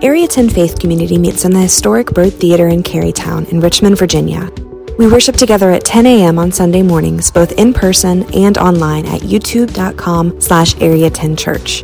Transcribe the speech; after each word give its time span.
Area 0.00 0.28
10 0.28 0.50
Faith 0.50 0.78
Community 0.78 1.18
meets 1.18 1.44
in 1.44 1.50
the 1.50 1.58
historic 1.58 2.12
Byrd 2.12 2.32
Theater 2.34 2.68
in 2.68 2.84
Carytown 2.84 3.48
in 3.48 3.58
Richmond, 3.58 3.98
Virginia. 3.98 4.48
We 4.96 5.08
worship 5.08 5.34
together 5.34 5.72
at 5.72 5.84
10 5.84 6.06
a.m. 6.06 6.38
on 6.38 6.52
Sunday 6.52 6.82
mornings, 6.82 7.32
both 7.32 7.50
in 7.58 7.74
person 7.74 8.22
and 8.32 8.56
online 8.58 9.06
at 9.06 9.22
youtube.com 9.22 10.40
slash 10.40 10.80
area 10.80 11.10
10 11.10 11.34
church. 11.34 11.82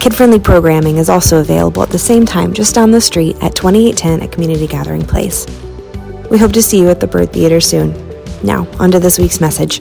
Kid-friendly 0.00 0.40
programming 0.40 0.98
is 0.98 1.08
also 1.08 1.40
available 1.40 1.82
at 1.82 1.88
the 1.88 1.98
same 1.98 2.26
time 2.26 2.52
just 2.52 2.74
down 2.74 2.90
the 2.90 3.00
street 3.00 3.36
at 3.40 3.54
2810 3.54 4.20
at 4.20 4.32
Community 4.32 4.66
Gathering 4.66 5.06
Place. 5.06 5.46
We 6.30 6.36
hope 6.36 6.52
to 6.52 6.62
see 6.62 6.78
you 6.78 6.90
at 6.90 7.00
the 7.00 7.06
Byrd 7.06 7.32
Theater 7.32 7.62
soon. 7.62 7.94
Now, 8.42 8.68
on 8.78 8.90
to 8.90 8.98
this 8.98 9.18
week's 9.18 9.40
message. 9.40 9.80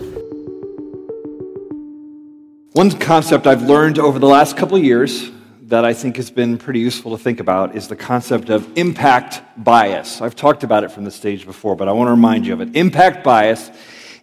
One 2.71 2.91
concept 2.91 3.47
I've 3.47 3.63
learned 3.63 3.99
over 3.99 4.17
the 4.17 4.27
last 4.27 4.55
couple 4.55 4.77
years 4.77 5.29
that 5.69 5.85
I 5.85 5.93
think 5.93 6.15
has 6.17 6.31
been 6.31 6.57
pretty 6.57 6.79
useful 6.79 7.15
to 7.15 7.23
think 7.23 7.39
about 7.39 7.75
is 7.75 7.87
the 7.87 7.95
concept 7.95 8.49
of 8.49 8.75
impact 8.75 9.43
bias. 9.55 10.19
I've 10.19 10.35
talked 10.35 10.63
about 10.63 10.83
it 10.83 10.91
from 10.91 11.03
the 11.03 11.11
stage 11.11 11.45
before, 11.45 11.75
but 11.75 11.87
I 11.87 11.91
want 11.91 12.07
to 12.07 12.11
remind 12.11 12.47
you 12.47 12.53
of 12.53 12.61
it. 12.61 12.75
Impact 12.75 13.23
bias 13.23 13.69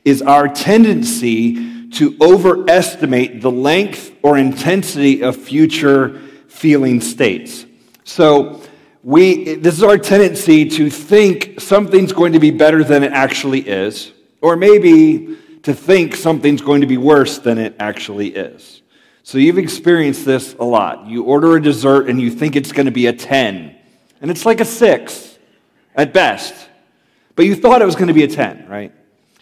is 0.04 0.22
our 0.22 0.48
tendency 0.48 1.88
to 1.92 2.16
overestimate 2.20 3.40
the 3.40 3.50
length 3.50 4.12
or 4.22 4.36
intensity 4.36 5.22
of 5.22 5.36
future 5.36 6.20
feeling 6.48 7.00
states. 7.00 7.64
So, 8.02 8.60
we, 9.04 9.54
this 9.54 9.76
is 9.76 9.84
our 9.84 9.98
tendency 9.98 10.68
to 10.68 10.90
think 10.90 11.60
something's 11.60 12.12
going 12.12 12.32
to 12.32 12.40
be 12.40 12.50
better 12.50 12.82
than 12.82 13.04
it 13.04 13.12
actually 13.12 13.60
is, 13.60 14.10
or 14.40 14.56
maybe 14.56 15.36
to 15.62 15.72
think 15.72 16.16
something's 16.16 16.60
going 16.60 16.80
to 16.80 16.88
be 16.88 16.96
worse 16.96 17.38
than 17.38 17.58
it 17.58 17.76
actually 17.78 18.34
is. 18.34 18.82
So 19.26 19.38
you've 19.38 19.58
experienced 19.58 20.24
this 20.24 20.54
a 20.54 20.62
lot. 20.62 21.08
You 21.08 21.24
order 21.24 21.56
a 21.56 21.60
dessert 21.60 22.08
and 22.08 22.20
you 22.20 22.30
think 22.30 22.54
it's 22.54 22.70
going 22.70 22.86
to 22.86 22.92
be 22.92 23.08
a 23.08 23.12
10, 23.12 23.76
and 24.20 24.30
it's 24.30 24.46
like 24.46 24.60
a 24.60 24.64
6 24.64 25.38
at 25.96 26.12
best. 26.12 26.54
But 27.34 27.44
you 27.44 27.56
thought 27.56 27.82
it 27.82 27.86
was 27.86 27.96
going 27.96 28.06
to 28.06 28.14
be 28.14 28.22
a 28.22 28.28
10, 28.28 28.68
right? 28.68 28.92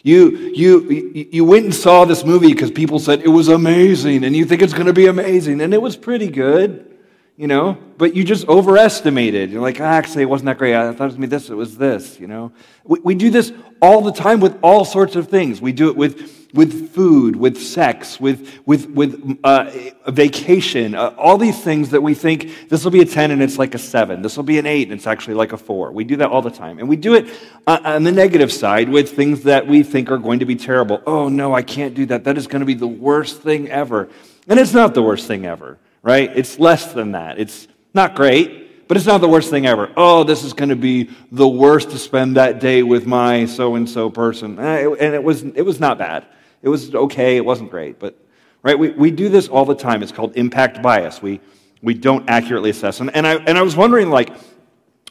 You, 0.01 0.51
you, 0.55 1.27
you 1.31 1.45
went 1.45 1.65
and 1.65 1.75
saw 1.75 2.03
this 2.03 2.25
movie 2.25 2.51
because 2.51 2.71
people 2.71 2.97
said 2.97 3.21
it 3.21 3.27
was 3.27 3.47
amazing, 3.47 4.23
and 4.23 4.35
you 4.35 4.45
think 4.45 4.63
it's 4.63 4.73
going 4.73 4.87
to 4.87 4.93
be 4.93 5.05
amazing, 5.05 5.61
and 5.61 5.71
it 5.71 5.81
was 5.83 5.95
pretty 5.95 6.31
good 6.31 6.91
you 7.37 7.47
know, 7.47 7.77
but 7.97 8.15
you 8.15 8.23
just 8.23 8.47
overestimated. 8.47 9.51
You're 9.51 9.61
like, 9.61 9.81
ah, 9.81 9.83
actually, 9.83 10.21
it 10.21 10.29
wasn't 10.29 10.45
that 10.45 10.57
great. 10.57 10.73
I 10.73 10.93
thought 10.93 11.03
it 11.03 11.07
was 11.07 11.15
going 11.15 11.21
to 11.23 11.27
be 11.27 11.35
this, 11.35 11.49
it 11.49 11.55
was 11.55 11.77
this, 11.77 12.17
you 12.17 12.27
know. 12.27 12.53
We, 12.85 12.99
we 13.01 13.15
do 13.15 13.29
this 13.29 13.51
all 13.81 14.01
the 14.01 14.13
time 14.13 14.39
with 14.39 14.57
all 14.61 14.85
sorts 14.85 15.17
of 15.17 15.27
things. 15.27 15.59
We 15.59 15.73
do 15.73 15.89
it 15.89 15.97
with, 15.97 16.44
with 16.55 16.93
food, 16.93 17.35
with 17.35 17.61
sex, 17.61 18.19
with, 18.19 18.59
with, 18.65 18.89
with 18.89 19.39
uh, 19.43 19.69
a 20.05 20.11
vacation, 20.11 20.95
uh, 20.95 21.13
all 21.17 21.37
these 21.37 21.61
things 21.61 21.91
that 21.91 22.01
we 22.01 22.13
think 22.13 22.69
this 22.69 22.83
will 22.83 22.91
be 22.91 23.01
a 23.01 23.05
10 23.05 23.31
and 23.31 23.41
it's 23.41 23.57
like 23.57 23.75
a 23.75 23.79
7. 23.79 24.21
This 24.21 24.35
will 24.35 24.43
be 24.43 24.57
an 24.57 24.65
8 24.65 24.83
and 24.83 24.93
it's 24.93 25.07
actually 25.07 25.35
like 25.35 25.53
a 25.53 25.57
4. 25.57 25.91
We 25.91 26.03
do 26.03 26.15
that 26.17 26.29
all 26.29 26.41
the 26.41 26.49
time. 26.49 26.79
And 26.79 26.89
we 26.89 26.95
do 26.95 27.13
it 27.13 27.31
uh, 27.67 27.79
on 27.83 28.03
the 28.03 28.11
negative 28.11 28.51
side 28.51 28.89
with 28.89 29.15
things 29.15 29.43
that 29.43 29.67
we 29.67 29.83
think 29.83 30.09
are 30.09 30.17
going 30.17 30.39
to 30.39 30.45
be 30.45 30.55
terrible. 30.55 31.03
Oh, 31.05 31.29
no, 31.29 31.53
I 31.53 31.61
can't 31.61 31.93
do 31.93 32.05
that. 32.07 32.23
That 32.23 32.37
is 32.37 32.47
going 32.47 32.61
to 32.61 32.65
be 32.65 32.73
the 32.73 32.87
worst 32.87 33.41
thing 33.41 33.69
ever. 33.69 34.09
And 34.47 34.59
it's 34.59 34.73
not 34.73 34.93
the 34.93 35.03
worst 35.03 35.27
thing 35.27 35.45
ever 35.45 35.77
right? 36.05 36.31
It's 36.37 36.59
less 36.59 36.93
than 36.93 37.13
that. 37.13 37.39
It's 37.39 37.67
not 37.95 38.15
great, 38.15 38.87
but 38.87 38.95
it's 38.95 39.07
not 39.07 39.21
the 39.21 39.27
worst 39.27 39.49
thing 39.49 39.65
ever. 39.65 39.91
Oh, 39.97 40.23
this 40.23 40.43
is 40.43 40.53
going 40.53 40.69
to 40.69 40.75
be 40.75 41.09
the 41.31 41.47
worst 41.47 41.89
to 41.89 41.97
spend 41.97 42.37
that 42.37 42.59
day 42.59 42.83
with 42.83 43.07
my 43.07 43.45
so 43.45 43.73
and 43.73 43.89
so 43.89 44.11
person. 44.11 44.59
Eh, 44.59 44.85
and 44.99 45.15
it 45.15 45.23
was, 45.23 45.41
it 45.41 45.63
was 45.63 45.79
not 45.79 45.97
bad. 45.97 46.27
It 46.65 46.69
was 46.69 46.93
okay. 46.93 47.37
It 47.37 47.45
wasn't 47.45 47.69
great. 47.69 47.99
But, 47.99 48.17
right, 48.63 48.77
we, 48.77 48.89
we 48.89 49.11
do 49.11 49.29
this 49.29 49.47
all 49.47 49.63
the 49.65 49.75
time. 49.75 50.01
It's 50.01 50.11
called 50.11 50.35
impact 50.35 50.81
bias. 50.81 51.21
We, 51.21 51.39
we 51.83 51.93
don't 51.93 52.27
accurately 52.27 52.71
assess. 52.71 52.99
And, 52.99 53.15
and, 53.15 53.27
I, 53.27 53.35
and 53.35 53.55
I 53.55 53.61
was 53.61 53.77
wondering, 53.77 54.09
like, 54.09 54.31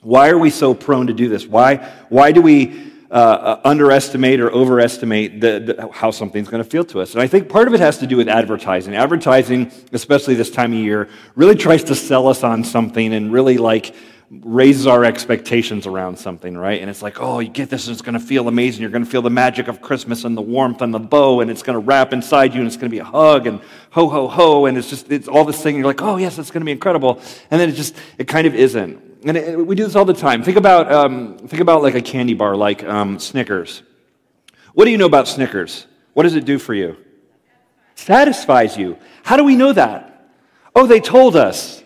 why 0.03 0.31
are 0.31 0.39
we 0.39 0.51
so 0.51 0.75
prone 0.75 1.07
to 1.07 1.15
do 1.15 1.29
this? 1.29 1.47
Why, 1.47 1.77
why 2.09 2.33
do 2.33 2.43
we 2.43 2.93
uh, 3.11 3.15
uh, 3.15 3.61
underestimate 3.65 4.41
or 4.41 4.51
overestimate 4.51 5.41
the, 5.41 5.61
the, 5.61 5.89
how 5.93 6.11
something's 6.11 6.49
going 6.49 6.63
to 6.63 6.69
feel 6.69 6.85
to 6.85 7.01
us. 7.01 7.13
And 7.13 7.23
I 7.23 7.29
think 7.29 7.49
part 7.49 7.69
of 7.69 7.75
it 7.75 7.79
has 7.79 7.99
to 7.99 8.09
do 8.09 8.17
with 8.17 8.29
advertising. 8.29 8.97
Advertising, 8.97 9.71
especially 9.93 10.35
this 10.35 10.51
time 10.51 10.73
of 10.73 10.81
year, 10.81 11.09
really 11.37 11.55
tries 11.55 11.85
to 11.85 11.95
sell 11.95 12.27
us 12.27 12.43
on 12.43 12.65
something 12.65 13.15
and 13.15 13.33
really 13.33 13.57
like 13.57 13.95
raises 14.43 14.87
our 14.87 15.05
expectations 15.05 15.87
around 15.87 16.19
something, 16.19 16.57
right? 16.57 16.81
And 16.81 16.91
it's 16.91 17.03
like, 17.03 17.21
oh, 17.21 17.41
you 17.41 17.49
get 17.49 17.71
this 17.71 17.87
and 17.87 17.93
it's 17.93 18.03
going 18.03 18.19
to 18.19 18.25
feel 18.25 18.49
amazing. 18.49 18.83
You're 18.83 18.91
going 18.91 19.05
to 19.05 19.11
feel 19.11 19.23
the 19.23 19.31
magic 19.31 19.69
of 19.69 19.81
Christmas 19.81 20.25
and 20.25 20.37
the 20.37 20.43
warmth 20.43 20.83
and 20.83 20.93
the 20.93 20.99
bow 20.99 21.41
and 21.41 21.51
it's 21.51 21.63
going 21.63 21.75
to 21.75 21.87
wrap 21.87 22.13
inside 22.13 22.55
you 22.55 22.61
and 22.61 22.67
it's 22.67 22.77
going 22.77 22.91
to 22.91 22.95
be 22.95 23.01
a 23.01 23.05
hug 23.05 23.47
and 23.47 23.61
ho, 23.91 24.09
ho, 24.09 24.29
ho. 24.29 24.67
And 24.67 24.79
it's 24.79 24.91
just, 24.91 25.11
it's 25.13 25.29
all 25.29 25.45
this 25.45 25.63
thing. 25.63 25.77
You're 25.77 25.87
like, 25.87 26.03
oh, 26.03 26.17
yes, 26.17 26.39
it's 26.39 26.51
going 26.51 26.63
to 26.63 26.67
be 26.67 26.73
incredible. 26.73 27.21
And 27.51 27.61
then 27.61 27.69
it 27.69 27.73
just, 27.73 27.97
it 28.19 28.29
kind 28.29 28.47
of 28.47 28.55
isn't 28.55 29.15
and 29.25 29.37
it, 29.37 29.67
we 29.67 29.75
do 29.75 29.85
this 29.85 29.97
all 29.97 30.05
the 30.05 30.13
time. 30.13 30.43
Think 30.43 30.59
about, 30.59 30.93
um, 30.93 31.39
think 31.39 31.61
about 31.61 31.83
like 31.83 31.95
a 31.95 32.03
candy 32.03 32.35
bar 32.35 32.55
like 32.55 32.85
um, 32.85 33.19
Snickers. 33.19 33.83
What 34.75 34.85
do 34.85 34.91
you 34.91 34.99
know 34.99 35.07
about 35.07 35.29
Snickers? 35.29 35.87
What 36.13 36.25
does 36.25 36.35
it 36.35 36.45
do 36.45 36.59
for 36.59 36.75
you? 36.75 36.97
Satisfies 37.95 38.77
you. 38.77 38.99
How 39.23 39.37
do 39.37 39.45
we 39.45 39.57
know 39.57 39.73
that? 39.73 40.31
Oh, 40.75 40.87
they 40.87 41.01
told 41.01 41.37
us. 41.37 41.83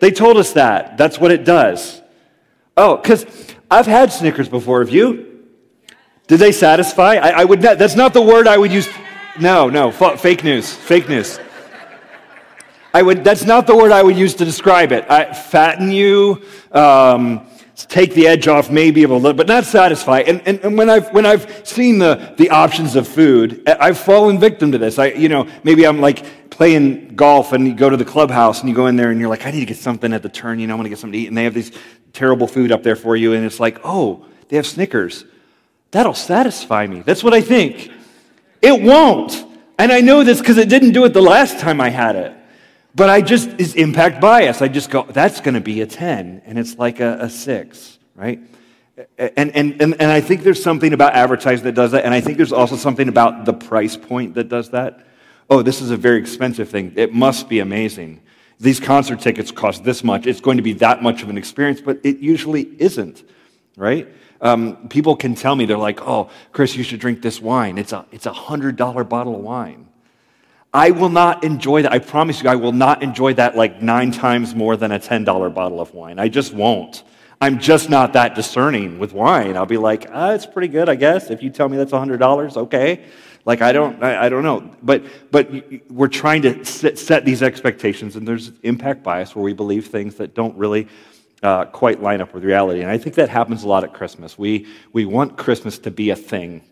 They 0.00 0.10
told 0.10 0.36
us 0.36 0.54
that. 0.54 0.96
That's 0.96 1.18
what 1.18 1.30
it 1.30 1.44
does. 1.44 2.02
Oh, 2.76 2.96
because 2.96 3.26
I've 3.70 3.86
had 3.86 4.12
Snickers 4.12 4.48
before. 4.48 4.80
Have 4.80 4.90
you? 4.90 5.46
Did 6.26 6.38
they 6.38 6.52
satisfy? 6.52 7.16
I, 7.16 7.42
I 7.42 7.44
would 7.44 7.62
not, 7.62 7.78
that's 7.78 7.96
not 7.96 8.14
the 8.14 8.22
word 8.22 8.48
I 8.48 8.56
would 8.56 8.72
use. 8.72 8.88
No, 9.38 9.68
no, 9.68 9.90
fake 9.90 10.42
news. 10.42 10.72
Fake 10.72 11.08
news. 11.08 11.38
I 12.92 13.02
would, 13.02 13.22
that's 13.22 13.44
not 13.44 13.66
the 13.66 13.76
word 13.76 13.92
I 13.92 14.02
would 14.02 14.16
use 14.16 14.34
to 14.34 14.44
describe 14.44 14.90
it. 14.90 15.08
I, 15.08 15.32
fatten 15.32 15.92
you, 15.92 16.42
um, 16.72 17.46
take 17.86 18.14
the 18.14 18.26
edge 18.26 18.48
off 18.48 18.70
maybe 18.70 19.02
of 19.02 19.10
a 19.10 19.14
little, 19.14 19.34
but 19.34 19.46
not 19.46 19.64
satisfy. 19.64 20.20
And, 20.20 20.42
and, 20.46 20.60
and, 20.60 20.76
when, 20.76 20.90
I've, 20.90 21.12
when 21.12 21.26
I've 21.26 21.66
seen 21.66 21.98
the, 21.98 22.34
the 22.36 22.50
options 22.50 22.96
of 22.96 23.06
food, 23.06 23.62
I've 23.68 23.98
fallen 23.98 24.38
victim 24.38 24.72
to 24.72 24.78
this. 24.78 24.98
I, 24.98 25.06
you 25.06 25.28
know, 25.28 25.48
maybe 25.64 25.86
I'm 25.86 26.00
like 26.00 26.50
playing 26.50 27.14
golf 27.14 27.52
and 27.52 27.66
you 27.66 27.74
go 27.74 27.88
to 27.88 27.96
the 27.96 28.04
clubhouse 28.04 28.60
and 28.60 28.68
you 28.68 28.74
go 28.74 28.86
in 28.86 28.96
there 28.96 29.10
and 29.10 29.20
you're 29.20 29.28
like, 29.28 29.46
I 29.46 29.50
need 29.50 29.60
to 29.60 29.66
get 29.66 29.78
something 29.78 30.12
at 30.12 30.22
the 30.22 30.28
turn, 30.28 30.58
you 30.58 30.66
know, 30.66 30.74
I 30.74 30.76
want 30.76 30.86
to 30.86 30.90
get 30.90 30.98
something 30.98 31.18
to 31.18 31.24
eat. 31.24 31.28
And 31.28 31.36
they 31.36 31.44
have 31.44 31.54
these 31.54 31.72
terrible 32.12 32.46
food 32.46 32.72
up 32.72 32.82
there 32.82 32.96
for 32.96 33.16
you. 33.16 33.32
And 33.32 33.44
it's 33.44 33.60
like, 33.60 33.80
oh, 33.84 34.26
they 34.48 34.56
have 34.56 34.66
Snickers. 34.66 35.24
That'll 35.90 36.14
satisfy 36.14 36.86
me. 36.86 37.00
That's 37.00 37.24
what 37.24 37.34
I 37.34 37.40
think. 37.40 37.90
It 38.62 38.80
won't. 38.82 39.44
And 39.78 39.90
I 39.90 40.00
know 40.00 40.22
this 40.22 40.40
because 40.40 40.58
it 40.58 40.68
didn't 40.68 40.92
do 40.92 41.04
it 41.04 41.14
the 41.14 41.22
last 41.22 41.58
time 41.58 41.80
I 41.80 41.88
had 41.88 42.16
it. 42.16 42.36
But 42.94 43.08
I 43.08 43.20
just, 43.20 43.48
is 43.60 43.74
impact 43.74 44.20
bias. 44.20 44.62
I 44.62 44.68
just 44.68 44.90
go, 44.90 45.04
that's 45.04 45.40
going 45.40 45.54
to 45.54 45.60
be 45.60 45.80
a 45.80 45.86
10, 45.86 46.42
and 46.44 46.58
it's 46.58 46.76
like 46.76 47.00
a, 47.00 47.18
a 47.20 47.30
6, 47.30 47.98
right? 48.16 48.40
And, 49.16 49.54
and, 49.56 49.80
and, 49.80 50.00
and 50.00 50.10
I 50.10 50.20
think 50.20 50.42
there's 50.42 50.62
something 50.62 50.92
about 50.92 51.14
advertising 51.14 51.64
that 51.64 51.74
does 51.74 51.92
that, 51.92 52.04
and 52.04 52.12
I 52.12 52.20
think 52.20 52.36
there's 52.36 52.52
also 52.52 52.76
something 52.76 53.08
about 53.08 53.44
the 53.44 53.52
price 53.52 53.96
point 53.96 54.34
that 54.34 54.48
does 54.48 54.70
that. 54.70 55.06
Oh, 55.48 55.62
this 55.62 55.80
is 55.80 55.90
a 55.90 55.96
very 55.96 56.18
expensive 56.18 56.68
thing. 56.68 56.92
It 56.96 57.12
must 57.12 57.48
be 57.48 57.60
amazing. 57.60 58.20
These 58.58 58.80
concert 58.80 59.20
tickets 59.20 59.50
cost 59.50 59.84
this 59.84 60.04
much. 60.04 60.26
It's 60.26 60.40
going 60.40 60.58
to 60.58 60.62
be 60.62 60.74
that 60.74 61.02
much 61.02 61.22
of 61.22 61.30
an 61.30 61.38
experience, 61.38 61.80
but 61.80 61.98
it 62.02 62.18
usually 62.18 62.62
isn't, 62.78 63.22
right? 63.76 64.08
Um, 64.40 64.88
people 64.88 65.16
can 65.16 65.34
tell 65.34 65.54
me, 65.54 65.64
they're 65.64 65.78
like, 65.78 66.00
oh, 66.02 66.30
Chris, 66.52 66.76
you 66.76 66.82
should 66.82 67.00
drink 67.00 67.22
this 67.22 67.40
wine. 67.40 67.78
It's 67.78 67.92
a, 67.92 68.06
it's 68.10 68.26
a 68.26 68.32
$100 68.32 69.08
bottle 69.08 69.36
of 69.36 69.42
wine. 69.42 69.89
I 70.72 70.92
will 70.92 71.08
not 71.08 71.42
enjoy 71.42 71.82
that. 71.82 71.92
I 71.92 71.98
promise 71.98 72.42
you, 72.42 72.48
I 72.48 72.54
will 72.54 72.72
not 72.72 73.02
enjoy 73.02 73.34
that 73.34 73.56
like 73.56 73.82
nine 73.82 74.12
times 74.12 74.54
more 74.54 74.76
than 74.76 74.92
a 74.92 75.00
$10 75.00 75.54
bottle 75.54 75.80
of 75.80 75.92
wine. 75.94 76.18
I 76.18 76.28
just 76.28 76.52
won't. 76.54 77.02
I'm 77.40 77.58
just 77.58 77.90
not 77.90 78.12
that 78.12 78.34
discerning 78.34 78.98
with 78.98 79.12
wine. 79.12 79.56
I'll 79.56 79.66
be 79.66 79.78
like, 79.78 80.06
ah, 80.12 80.32
it's 80.32 80.46
pretty 80.46 80.68
good, 80.68 80.88
I 80.88 80.94
guess. 80.94 81.30
If 81.30 81.42
you 81.42 81.50
tell 81.50 81.68
me 81.68 81.76
that's 81.76 81.90
$100, 81.90 82.56
okay. 82.56 83.04
Like, 83.46 83.62
I 83.62 83.72
don't, 83.72 84.02
I, 84.04 84.26
I 84.26 84.28
don't 84.28 84.42
know. 84.42 84.70
But, 84.82 85.04
but 85.30 85.50
we're 85.90 86.08
trying 86.08 86.42
to 86.42 86.64
set, 86.64 86.98
set, 86.98 87.24
these 87.24 87.42
expectations, 87.42 88.14
and 88.14 88.28
there's 88.28 88.52
impact 88.62 89.02
bias 89.02 89.34
where 89.34 89.42
we 89.42 89.54
believe 89.54 89.86
things 89.86 90.16
that 90.16 90.34
don't 90.34 90.54
really 90.56 90.86
uh, 91.42 91.64
quite 91.64 92.02
line 92.02 92.20
up 92.20 92.34
with 92.34 92.44
reality. 92.44 92.82
And 92.82 92.90
I 92.90 92.98
think 92.98 93.16
that 93.16 93.30
happens 93.30 93.64
a 93.64 93.68
lot 93.68 93.82
at 93.82 93.94
Christmas. 93.94 94.38
We, 94.38 94.66
we 94.92 95.06
want 95.06 95.38
Christmas 95.38 95.78
to 95.80 95.90
be 95.90 96.10
a 96.10 96.16
thing 96.16 96.62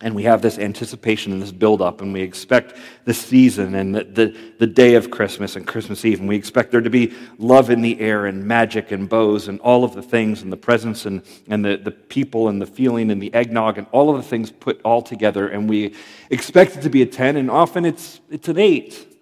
and 0.00 0.14
we 0.14 0.24
have 0.24 0.42
this 0.42 0.58
anticipation 0.58 1.32
and 1.32 1.40
this 1.40 1.52
buildup, 1.52 2.00
and 2.00 2.12
we 2.12 2.20
expect 2.20 2.76
the 3.04 3.14
season 3.14 3.76
and 3.76 3.94
the, 3.94 4.04
the, 4.04 4.36
the, 4.58 4.66
day 4.66 4.96
of 4.96 5.10
Christmas 5.10 5.54
and 5.54 5.66
Christmas 5.66 6.04
Eve, 6.04 6.18
and 6.18 6.28
we 6.28 6.34
expect 6.34 6.72
there 6.72 6.80
to 6.80 6.90
be 6.90 7.14
love 7.38 7.70
in 7.70 7.80
the 7.80 8.00
air 8.00 8.26
and 8.26 8.44
magic 8.44 8.90
and 8.90 9.08
bows 9.08 9.46
and 9.46 9.60
all 9.60 9.84
of 9.84 9.94
the 9.94 10.02
things 10.02 10.42
and 10.42 10.52
the 10.52 10.56
presence 10.56 11.06
and, 11.06 11.22
and 11.46 11.64
the, 11.64 11.76
the 11.76 11.92
people 11.92 12.48
and 12.48 12.60
the 12.60 12.66
feeling 12.66 13.12
and 13.12 13.22
the 13.22 13.32
eggnog 13.32 13.78
and 13.78 13.86
all 13.92 14.10
of 14.10 14.16
the 14.16 14.28
things 14.28 14.50
put 14.50 14.80
all 14.82 15.00
together, 15.00 15.48
and 15.48 15.68
we 15.68 15.94
expect 16.28 16.76
it 16.76 16.82
to 16.82 16.90
be 16.90 17.02
a 17.02 17.06
10, 17.06 17.36
and 17.36 17.48
often 17.48 17.84
it's, 17.84 18.20
it's 18.30 18.48
an 18.48 18.58
8. 18.58 19.12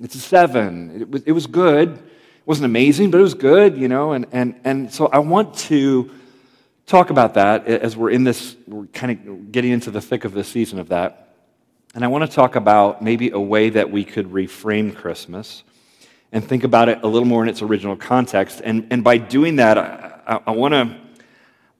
It's 0.00 0.14
a 0.14 0.20
7. 0.20 1.02
It 1.02 1.10
was, 1.10 1.22
it 1.24 1.32
was 1.32 1.46
good. 1.46 1.90
It 1.90 2.46
wasn't 2.46 2.66
amazing, 2.66 3.10
but 3.10 3.18
it 3.18 3.24
was 3.24 3.34
good, 3.34 3.76
you 3.76 3.88
know, 3.88 4.12
and, 4.12 4.26
and, 4.30 4.58
and 4.62 4.92
so 4.92 5.08
I 5.08 5.18
want 5.18 5.54
to 5.54 6.10
talk 6.90 7.10
about 7.10 7.34
that 7.34 7.68
as 7.68 7.96
we're 7.96 8.10
in 8.10 8.24
this, 8.24 8.56
we're 8.66 8.86
kind 8.86 9.12
of 9.12 9.52
getting 9.52 9.70
into 9.70 9.92
the 9.92 10.00
thick 10.00 10.24
of 10.24 10.32
the 10.32 10.42
season 10.42 10.80
of 10.80 10.88
that. 10.88 11.36
And 11.94 12.04
I 12.04 12.08
want 12.08 12.28
to 12.28 12.34
talk 12.34 12.56
about 12.56 13.00
maybe 13.00 13.30
a 13.30 13.38
way 13.38 13.70
that 13.70 13.92
we 13.92 14.04
could 14.04 14.32
reframe 14.32 14.94
Christmas 14.94 15.62
and 16.32 16.44
think 16.44 16.64
about 16.64 16.88
it 16.88 17.00
a 17.02 17.06
little 17.06 17.28
more 17.28 17.44
in 17.44 17.48
its 17.48 17.62
original 17.62 17.96
context. 17.96 18.60
And, 18.64 18.88
and 18.90 19.04
by 19.04 19.18
doing 19.18 19.56
that, 19.56 19.78
I, 19.78 20.20
I, 20.26 20.40
I 20.48 20.50
want 20.50 20.74
to. 20.74 20.96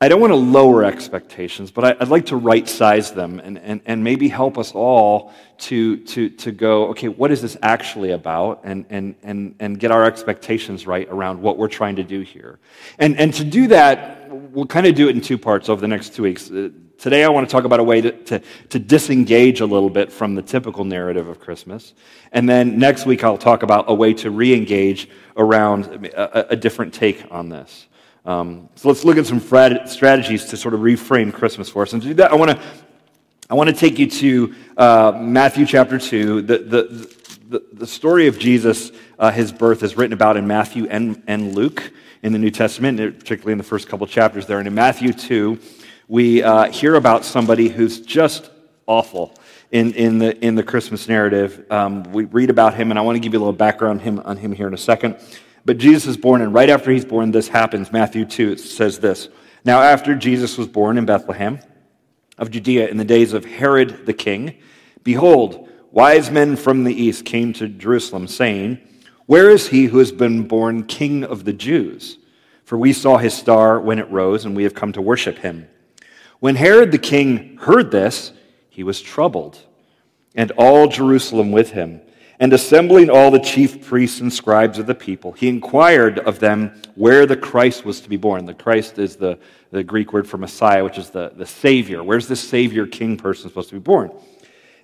I 0.02 0.08
don't 0.08 0.18
want 0.18 0.30
to 0.30 0.36
lower 0.36 0.82
expectations, 0.82 1.70
but 1.70 1.84
I, 1.84 1.92
would 1.92 2.08
like 2.08 2.24
to 2.26 2.36
right 2.36 2.66
size 2.66 3.12
them 3.12 3.38
and, 3.38 3.58
and, 3.58 3.82
and 3.84 4.02
maybe 4.02 4.28
help 4.28 4.56
us 4.56 4.72
all 4.72 5.34
to, 5.58 5.98
to, 5.98 6.30
to 6.30 6.52
go, 6.52 6.86
okay, 6.86 7.08
what 7.08 7.30
is 7.30 7.42
this 7.42 7.58
actually 7.60 8.12
about? 8.12 8.62
And, 8.64 8.86
and, 8.88 9.14
and, 9.22 9.56
and 9.60 9.78
get 9.78 9.90
our 9.90 10.06
expectations 10.06 10.86
right 10.86 11.06
around 11.10 11.42
what 11.42 11.58
we're 11.58 11.68
trying 11.68 11.96
to 11.96 12.02
do 12.02 12.22
here. 12.22 12.58
And, 12.98 13.20
and 13.20 13.34
to 13.34 13.44
do 13.44 13.66
that, 13.66 14.19
we'll 14.52 14.66
kind 14.66 14.86
of 14.86 14.94
do 14.94 15.08
it 15.08 15.14
in 15.14 15.20
two 15.20 15.38
parts 15.38 15.68
over 15.68 15.80
the 15.80 15.88
next 15.88 16.14
two 16.14 16.22
weeks. 16.22 16.50
Uh, 16.50 16.70
today, 16.98 17.24
I 17.24 17.28
want 17.28 17.48
to 17.48 17.52
talk 17.52 17.64
about 17.64 17.80
a 17.80 17.84
way 17.84 18.00
to, 18.00 18.12
to, 18.12 18.42
to 18.70 18.78
disengage 18.78 19.60
a 19.60 19.66
little 19.66 19.90
bit 19.90 20.12
from 20.12 20.34
the 20.34 20.42
typical 20.42 20.84
narrative 20.84 21.28
of 21.28 21.40
Christmas. 21.40 21.94
And 22.32 22.48
then 22.48 22.78
next 22.78 23.06
week, 23.06 23.24
I'll 23.24 23.38
talk 23.38 23.62
about 23.62 23.84
a 23.88 23.94
way 23.94 24.14
to 24.14 24.30
re 24.30 24.54
engage 24.54 25.08
around 25.36 26.06
a, 26.06 26.52
a 26.52 26.56
different 26.56 26.94
take 26.94 27.24
on 27.30 27.48
this. 27.48 27.86
Um, 28.24 28.68
so 28.74 28.88
let's 28.88 29.04
look 29.04 29.16
at 29.16 29.26
some 29.26 29.40
strategies 29.40 30.44
to 30.46 30.56
sort 30.56 30.74
of 30.74 30.80
reframe 30.80 31.32
Christmas 31.32 31.68
for 31.68 31.82
us. 31.82 31.92
And 31.92 32.02
to 32.02 32.08
do 32.08 32.14
that, 32.14 32.32
I 32.32 32.34
want 32.34 32.50
to 32.50 32.60
I 33.48 33.54
want 33.54 33.68
to 33.68 33.74
take 33.74 33.98
you 33.98 34.08
to 34.08 34.54
uh, 34.76 35.18
Matthew 35.20 35.66
chapter 35.66 35.98
two. 35.98 36.42
The, 36.42 36.58
the, 36.58 37.16
the, 37.48 37.64
the 37.72 37.86
story 37.86 38.28
of 38.28 38.38
Jesus, 38.38 38.92
uh, 39.18 39.32
his 39.32 39.50
birth, 39.50 39.82
is 39.82 39.96
written 39.96 40.12
about 40.12 40.36
in 40.36 40.46
Matthew 40.46 40.86
and, 40.88 41.20
and 41.26 41.52
Luke 41.56 41.90
in 42.22 42.32
the 42.32 42.38
New 42.38 42.50
Testament, 42.50 42.98
particularly 43.18 43.52
in 43.52 43.58
the 43.58 43.64
first 43.64 43.88
couple 43.88 44.06
chapters 44.06 44.46
there. 44.46 44.58
And 44.58 44.68
in 44.68 44.74
Matthew 44.74 45.12
two, 45.12 45.58
we 46.08 46.42
uh, 46.42 46.70
hear 46.70 46.96
about 46.96 47.24
somebody 47.24 47.68
who's 47.68 48.00
just 48.00 48.50
awful 48.86 49.34
in, 49.70 49.92
in, 49.94 50.18
the, 50.18 50.36
in 50.44 50.54
the 50.54 50.62
Christmas 50.62 51.08
narrative. 51.08 51.64
Um, 51.70 52.02
we 52.12 52.24
read 52.24 52.50
about 52.50 52.74
him, 52.74 52.90
and 52.90 52.98
I 52.98 53.02
want 53.02 53.16
to 53.16 53.20
give 53.20 53.32
you 53.32 53.38
a 53.38 53.42
little 53.42 53.52
background 53.52 54.02
him, 54.02 54.20
on 54.24 54.36
him 54.36 54.52
here 54.52 54.66
in 54.66 54.74
a 54.74 54.78
second. 54.78 55.16
But 55.64 55.78
Jesus 55.78 56.06
is 56.06 56.16
born, 56.16 56.42
and 56.42 56.52
right 56.52 56.68
after 56.68 56.90
he's 56.90 57.04
born, 57.04 57.30
this 57.30 57.48
happens. 57.48 57.92
Matthew 57.92 58.24
2 58.24 58.52
it 58.52 58.60
says 58.60 58.98
this 58.98 59.28
Now, 59.64 59.82
after 59.82 60.14
Jesus 60.14 60.58
was 60.58 60.66
born 60.66 60.98
in 60.98 61.06
Bethlehem 61.06 61.60
of 62.38 62.50
Judea 62.50 62.88
in 62.88 62.96
the 62.96 63.04
days 63.04 63.32
of 63.32 63.44
Herod 63.44 64.06
the 64.06 64.14
king, 64.14 64.56
behold, 65.04 65.68
wise 65.90 66.30
men 66.30 66.56
from 66.56 66.84
the 66.84 66.94
east 66.94 67.24
came 67.24 67.52
to 67.54 67.68
Jerusalem, 67.68 68.26
saying, 68.26 68.80
Where 69.30 69.50
is 69.50 69.68
he 69.68 69.84
who 69.84 69.98
has 69.98 70.10
been 70.10 70.48
born 70.48 70.82
king 70.82 71.22
of 71.22 71.44
the 71.44 71.52
Jews? 71.52 72.18
For 72.64 72.76
we 72.76 72.92
saw 72.92 73.16
his 73.16 73.32
star 73.32 73.78
when 73.78 74.00
it 74.00 74.10
rose, 74.10 74.44
and 74.44 74.56
we 74.56 74.64
have 74.64 74.74
come 74.74 74.92
to 74.94 75.00
worship 75.00 75.38
him. 75.38 75.68
When 76.40 76.56
Herod 76.56 76.90
the 76.90 76.98
king 76.98 77.56
heard 77.58 77.92
this, 77.92 78.32
he 78.70 78.82
was 78.82 79.00
troubled, 79.00 79.56
and 80.34 80.50
all 80.56 80.88
Jerusalem 80.88 81.52
with 81.52 81.70
him. 81.70 82.00
And 82.40 82.52
assembling 82.52 83.08
all 83.08 83.30
the 83.30 83.38
chief 83.38 83.86
priests 83.86 84.18
and 84.18 84.32
scribes 84.32 84.80
of 84.80 84.86
the 84.86 84.96
people, 84.96 85.30
he 85.30 85.46
inquired 85.46 86.18
of 86.18 86.40
them 86.40 86.82
where 86.96 87.24
the 87.24 87.36
Christ 87.36 87.84
was 87.84 88.00
to 88.00 88.08
be 88.08 88.16
born. 88.16 88.46
The 88.46 88.54
Christ 88.54 88.98
is 88.98 89.14
the, 89.14 89.38
the 89.70 89.84
Greek 89.84 90.12
word 90.12 90.26
for 90.26 90.38
Messiah, 90.38 90.82
which 90.82 90.98
is 90.98 91.10
the, 91.10 91.30
the 91.36 91.46
Savior. 91.46 92.02
Where's 92.02 92.26
this 92.26 92.40
Savior 92.40 92.84
king 92.84 93.16
person 93.16 93.48
supposed 93.48 93.68
to 93.68 93.76
be 93.76 93.80
born? 93.80 94.10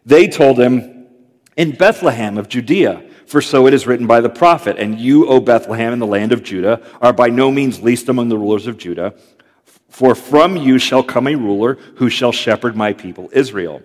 They 0.04 0.28
told 0.28 0.56
him, 0.56 1.08
In 1.56 1.72
Bethlehem 1.72 2.38
of 2.38 2.48
Judea, 2.48 3.02
for 3.26 3.42
so 3.42 3.66
it 3.66 3.74
is 3.74 3.86
written 3.86 4.06
by 4.06 4.20
the 4.20 4.28
prophet, 4.28 4.76
And 4.78 4.98
you, 4.98 5.26
O 5.26 5.40
Bethlehem, 5.40 5.92
in 5.92 5.98
the 5.98 6.06
land 6.06 6.32
of 6.32 6.42
Judah, 6.42 6.80
are 7.00 7.12
by 7.12 7.28
no 7.28 7.50
means 7.50 7.82
least 7.82 8.08
among 8.08 8.28
the 8.28 8.38
rulers 8.38 8.66
of 8.66 8.78
Judah, 8.78 9.14
for 9.88 10.14
from 10.14 10.56
you 10.56 10.78
shall 10.78 11.02
come 11.02 11.26
a 11.26 11.34
ruler 11.34 11.74
who 11.96 12.08
shall 12.08 12.32
shepherd 12.32 12.76
my 12.76 12.92
people 12.92 13.28
Israel. 13.32 13.82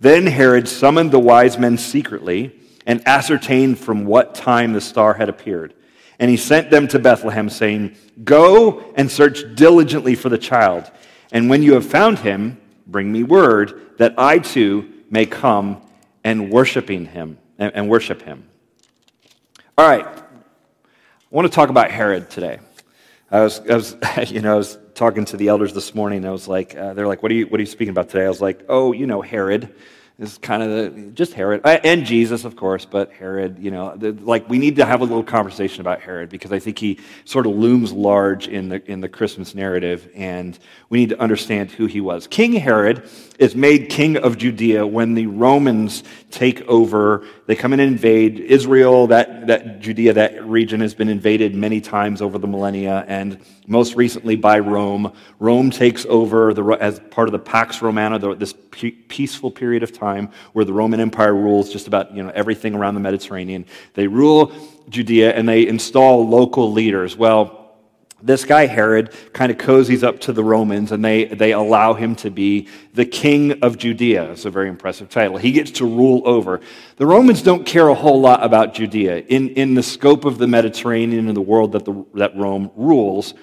Then 0.00 0.26
Herod 0.26 0.68
summoned 0.68 1.12
the 1.12 1.18
wise 1.18 1.58
men 1.58 1.78
secretly 1.78 2.58
and 2.86 3.06
ascertained 3.06 3.78
from 3.78 4.04
what 4.04 4.34
time 4.34 4.72
the 4.72 4.80
star 4.80 5.14
had 5.14 5.28
appeared. 5.28 5.74
And 6.18 6.30
he 6.30 6.36
sent 6.36 6.70
them 6.70 6.88
to 6.88 6.98
Bethlehem, 6.98 7.48
saying, 7.48 7.96
Go 8.22 8.92
and 8.96 9.10
search 9.10 9.54
diligently 9.54 10.14
for 10.14 10.28
the 10.28 10.38
child. 10.38 10.90
And 11.32 11.50
when 11.50 11.62
you 11.62 11.74
have 11.74 11.86
found 11.86 12.20
him, 12.20 12.60
bring 12.86 13.10
me 13.10 13.22
word 13.22 13.96
that 13.98 14.14
I 14.18 14.38
too 14.38 14.92
may 15.10 15.26
come 15.26 15.82
and 16.22 16.50
worshiping 16.50 17.06
him 17.06 17.38
and, 17.58 17.88
worship 17.88 18.22
him. 18.22 18.44
All 19.76 19.84
right. 19.84 20.06
I 20.06 20.22
want 21.30 21.50
to 21.50 21.52
talk 21.52 21.68
about 21.68 21.90
Herod 21.90 22.30
today. 22.30 22.60
I 23.28 23.40
was, 23.40 23.58
I 23.68 23.74
was, 23.74 23.96
you 24.30 24.40
know, 24.40 24.54
I 24.54 24.56
was 24.56 24.78
talking 24.94 25.24
to 25.24 25.36
the 25.36 25.48
elders 25.48 25.74
this 25.74 25.96
morning. 25.96 26.24
I 26.24 26.30
was 26.30 26.46
like, 26.46 26.76
uh, 26.76 26.94
they're 26.94 27.08
like, 27.08 27.24
what 27.24 27.32
are 27.32 27.34
you, 27.34 27.48
what 27.48 27.58
are 27.58 27.62
you 27.62 27.66
speaking 27.66 27.90
about 27.90 28.08
today? 28.08 28.24
I 28.24 28.28
was 28.28 28.40
like, 28.40 28.64
oh, 28.68 28.92
you 28.92 29.08
know, 29.08 29.20
Herod 29.20 29.74
is 30.16 30.38
kind 30.38 30.62
of 30.62 30.70
the, 30.70 31.10
just 31.10 31.34
Herod 31.34 31.62
uh, 31.64 31.80
and 31.82 32.06
Jesus, 32.06 32.44
of 32.44 32.54
course, 32.54 32.84
but 32.84 33.12
Herod, 33.12 33.58
you 33.58 33.72
know, 33.72 33.96
the, 33.96 34.12
like 34.12 34.48
we 34.48 34.58
need 34.58 34.76
to 34.76 34.84
have 34.84 35.00
a 35.00 35.04
little 35.04 35.24
conversation 35.24 35.80
about 35.80 36.00
Herod 36.00 36.30
because 36.30 36.52
I 36.52 36.60
think 36.60 36.78
he 36.78 37.00
sort 37.24 37.46
of 37.46 37.56
looms 37.56 37.92
large 37.92 38.46
in 38.46 38.68
the 38.68 38.90
in 38.90 39.00
the 39.00 39.08
Christmas 39.08 39.56
narrative, 39.56 40.08
and 40.14 40.56
we 40.88 41.00
need 41.00 41.08
to 41.08 41.20
understand 41.20 41.72
who 41.72 41.86
he 41.86 42.00
was. 42.00 42.28
King 42.28 42.52
Herod 42.52 43.10
is 43.40 43.56
made 43.56 43.88
king 43.90 44.16
of 44.16 44.38
Judea 44.38 44.86
when 44.86 45.14
the 45.14 45.26
Romans 45.26 46.04
take 46.30 46.62
over. 46.62 47.26
They 47.46 47.56
come 47.56 47.72
in 47.72 47.80
and 47.80 47.92
invade 47.92 48.38
Israel. 48.38 49.08
That 49.08 49.48
that 49.48 49.80
Judea, 49.80 50.12
that 50.12 50.44
region, 50.46 50.80
has 50.80 50.94
been 50.94 51.08
invaded 51.08 51.56
many 51.56 51.80
times 51.80 52.22
over 52.22 52.38
the 52.38 52.46
millennia, 52.46 53.04
and 53.08 53.40
most 53.66 53.96
recently 53.96 54.36
by 54.36 54.60
Rome. 54.60 55.12
Rome 55.40 55.70
takes 55.70 56.06
over 56.06 56.54
the, 56.54 56.62
as 56.64 57.00
part 57.10 57.28
of 57.28 57.32
the 57.32 57.38
Pax 57.38 57.82
Romana, 57.82 58.18
this 58.36 58.54
peaceful 58.70 59.50
period 59.50 59.82
of 59.82 59.90
time 59.90 60.03
where 60.52 60.64
the 60.64 60.72
Roman 60.72 61.00
Empire 61.00 61.34
rules 61.34 61.70
just 61.72 61.86
about 61.86 62.14
you 62.14 62.22
know, 62.22 62.32
everything 62.34 62.74
around 62.74 62.94
the 62.94 63.00
Mediterranean. 63.00 63.66
They 63.94 64.06
rule 64.06 64.52
Judea 64.88 65.32
and 65.32 65.48
they 65.48 65.66
install 65.66 66.28
local 66.28 66.72
leaders. 66.72 67.16
Well, 67.16 67.64
this 68.24 68.46
guy 68.46 68.66
Herod 68.66 69.12
kind 69.34 69.52
of 69.52 69.58
cozies 69.58 70.02
up 70.02 70.20
to 70.20 70.32
the 70.32 70.42
Romans 70.42 70.92
and 70.92 71.04
they, 71.04 71.26
they 71.26 71.52
allow 71.52 71.92
him 71.92 72.16
to 72.16 72.30
be 72.30 72.68
the 72.94 73.04
king 73.04 73.62
of 73.62 73.76
Judea. 73.76 74.32
It's 74.32 74.46
a 74.46 74.50
very 74.50 74.70
impressive 74.70 75.10
title. 75.10 75.36
He 75.36 75.52
gets 75.52 75.72
to 75.72 75.84
rule 75.84 76.22
over. 76.24 76.60
The 76.96 77.06
Romans 77.06 77.42
don't 77.42 77.66
care 77.66 77.88
a 77.88 77.94
whole 77.94 78.20
lot 78.20 78.42
about 78.42 78.72
Judea. 78.72 79.18
In, 79.18 79.50
in 79.50 79.74
the 79.74 79.82
scope 79.82 80.24
of 80.24 80.38
the 80.38 80.46
Mediterranean 80.46 81.28
and 81.28 81.36
the 81.36 81.42
world 81.42 81.72
that, 81.72 81.84
the, 81.84 82.04
that 82.14 82.34
Rome 82.34 82.70
rules, 82.76 83.34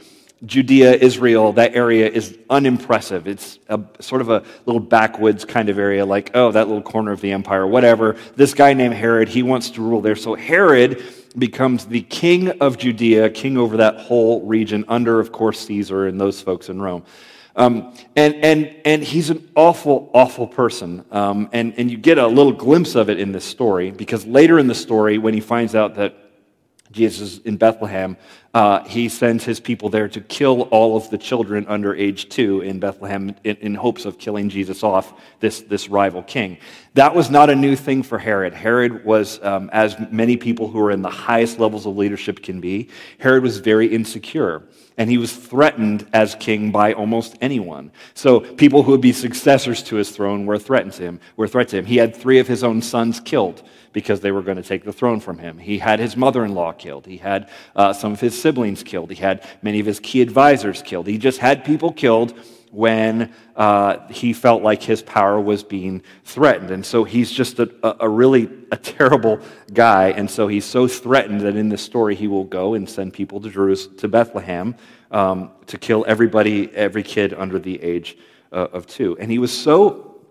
Judea, 0.46 0.94
Israel, 0.94 1.54
that 1.54 1.76
area 1.76 2.10
is 2.10 2.38
unimpressive. 2.50 3.28
It's 3.28 3.60
a, 3.70 3.80
sort 4.00 4.22
of 4.22 4.30
a 4.30 4.44
little 4.66 4.80
backwoods 4.80 5.46
kind 5.46 5.70
of 5.70 5.78
area, 5.78 6.04
like, 6.04 6.32
oh, 6.34 6.52
that 6.52 6.68
little 6.68 6.82
corner 6.82 7.12
of 7.12 7.22
the 7.22 7.32
empire, 7.32 7.68
whatever. 7.68 8.16
This 8.36 8.56
guy 8.56 8.74
named 8.74 8.96
Herod, 8.96 9.30
he 9.30 9.44
wants 9.44 9.70
to 9.72 9.82
rule 9.82 10.02
there. 10.02 10.16
So 10.16 10.34
Herod 10.34 11.04
becomes 11.38 11.86
the 11.86 12.02
king 12.02 12.50
of 12.60 12.78
Judea, 12.78 13.30
king 13.30 13.58
over 13.58 13.78
that 13.78 13.98
whole 13.98 14.42
region, 14.42 14.84
under, 14.88 15.20
of 15.20 15.32
course, 15.32 15.60
Caesar 15.62 16.08
and 16.08 16.20
those 16.20 16.42
folks 16.42 16.70
in 16.70 16.82
Rome. 16.82 17.04
Um, 17.56 17.94
and, 18.16 18.36
and, 18.36 18.76
and 18.86 19.04
he's 19.04 19.30
an 19.30 19.48
awful, 19.56 20.10
awful 20.14 20.48
person. 20.48 21.06
Um, 21.12 21.50
and, 21.52 21.74
and 21.78 21.92
you 21.92 21.98
get 21.98 22.18
a 22.18 22.26
little 22.26 22.54
glimpse 22.54 22.96
of 22.96 23.10
it 23.10 23.20
in 23.20 23.32
this 23.32 23.46
story, 23.46 23.92
because 23.92 24.26
later 24.26 24.58
in 24.58 24.68
the 24.68 24.76
story, 24.76 25.18
when 25.18 25.34
he 25.34 25.42
finds 25.42 25.76
out 25.76 25.96
that 25.96 26.16
Jesus 26.92 27.40
in 27.40 27.58
Bethlehem, 27.58 28.18
uh, 28.54 28.84
he 28.84 29.08
sends 29.08 29.46
his 29.46 29.60
people 29.60 29.90
there 29.90 30.10
to 30.10 30.20
kill 30.22 30.64
all 30.64 30.98
of 30.98 31.10
the 31.10 31.18
children 31.18 31.66
under 31.68 31.96
age 31.96 32.30
two 32.30 32.62
in 32.62 32.80
Bethlehem 32.80 33.34
in, 33.44 33.56
in, 33.58 33.76
hopes 33.76 34.06
of 34.06 34.18
killing 34.18 34.50
Jesus 34.50 34.84
off, 34.84 35.14
this, 35.40 35.62
this 35.62 35.88
rival 35.88 36.22
king. 36.22 36.58
That 36.96 37.16
was 37.16 37.30
not 37.30 37.50
a 37.50 37.56
new 37.56 37.76
thing 37.76 38.04
for 38.04 38.20
Herod. 38.20 38.54
Herod 38.54 39.06
was, 39.06 39.42
um, 39.42 39.70
as 39.72 39.96
many 40.12 40.36
people 40.36 40.68
who 40.68 40.80
are 40.80 40.92
in 40.92 41.02
the 41.02 41.10
highest 41.10 41.60
levels 41.60 41.86
of 41.86 41.96
leadership 41.96 42.44
can 42.44 42.60
be, 42.60 42.90
Herod 43.20 43.44
was 43.44 43.60
very 43.60 43.88
insecure. 43.88 44.64
And 44.98 45.10
he 45.10 45.18
was 45.18 45.36
threatened 45.36 46.08
as 46.14 46.36
king 46.36 46.72
by 46.72 46.94
almost 46.94 47.38
anyone. 47.42 47.92
So 48.14 48.42
people 48.42 48.84
who 48.84 48.92
would 48.92 49.02
be 49.02 49.14
successors 49.14 49.82
to 49.84 49.96
his 49.96 50.12
throne 50.12 50.46
were 50.46 50.60
threatened 50.60 50.94
to 50.94 51.04
him. 51.04 51.20
Were 51.38 51.48
threat 51.48 51.70
to 51.70 51.78
him. 51.78 51.86
He 51.86 51.98
had 51.98 52.16
three 52.16 52.40
of 52.40 52.48
his 52.48 52.64
own 52.64 52.82
sons 52.82 53.20
killed 53.20 53.64
because 53.94 54.22
they 54.22 54.32
were 54.32 54.42
going 54.42 54.58
to 54.58 54.64
take 54.64 54.84
the 54.84 54.94
throne 54.94 55.20
from 55.20 55.38
him. 55.38 55.58
He 55.58 55.80
had 55.80 56.00
his 56.00 56.16
mother 56.16 56.46
in 56.46 56.54
law 56.54 56.72
killed. 56.72 57.06
He 57.06 57.18
had 57.18 57.50
uh, 57.76 57.94
some 57.94 58.14
of 58.14 58.20
his 58.20 58.40
siblings 58.40 58.84
killed. 58.84 59.10
He 59.10 59.18
had 59.18 59.46
many 59.62 59.80
of 59.80 59.86
his 59.86 60.00
key 60.00 60.22
advisors 60.22 60.82
killed. 60.82 61.08
He 61.08 61.18
just 61.18 61.40
had 61.40 61.66
people 61.66 61.92
killed 61.92 62.34
when 62.72 63.34
uh, 63.56 64.08
he 64.08 64.32
felt 64.34 64.64
like 64.64 64.82
his 64.82 65.02
power 65.02 65.40
was 65.40 65.62
being 65.62 66.02
threatened. 66.24 66.72
And 66.72 66.86
so 66.86 67.04
he's 67.04 67.30
just 67.30 67.60
a, 67.60 67.70
a, 68.04 68.08
really 68.08 68.50
a 68.72 68.78
terrible 68.78 69.40
guy. 69.74 70.12
And 70.12 70.32
so 70.32 70.48
he's 70.48 70.66
so 70.66 70.88
threatened 70.88 71.42
that 71.42 71.56
in 71.56 71.70
this 71.70 71.82
story 71.82 72.16
he 72.16 72.28
will 72.28 72.46
go 72.46 72.74
and 72.74 72.90
send 72.90 73.14
people 73.14 73.42
to 73.42 73.50
Jerusalem, 73.50 73.98
to 73.98 74.08
Bethlehem 74.08 74.76
um, 75.12 75.52
to 75.68 75.78
kill 75.78 76.06
everybody, 76.08 76.74
every 76.74 77.04
kid 77.04 77.34
under 77.34 77.60
the 77.60 77.82
age 77.84 78.18
uh, 78.52 78.68
of 78.72 78.88
two. 78.88 79.18
And 79.20 79.30
he 79.30 79.38
was 79.38 79.52
so 79.52 80.22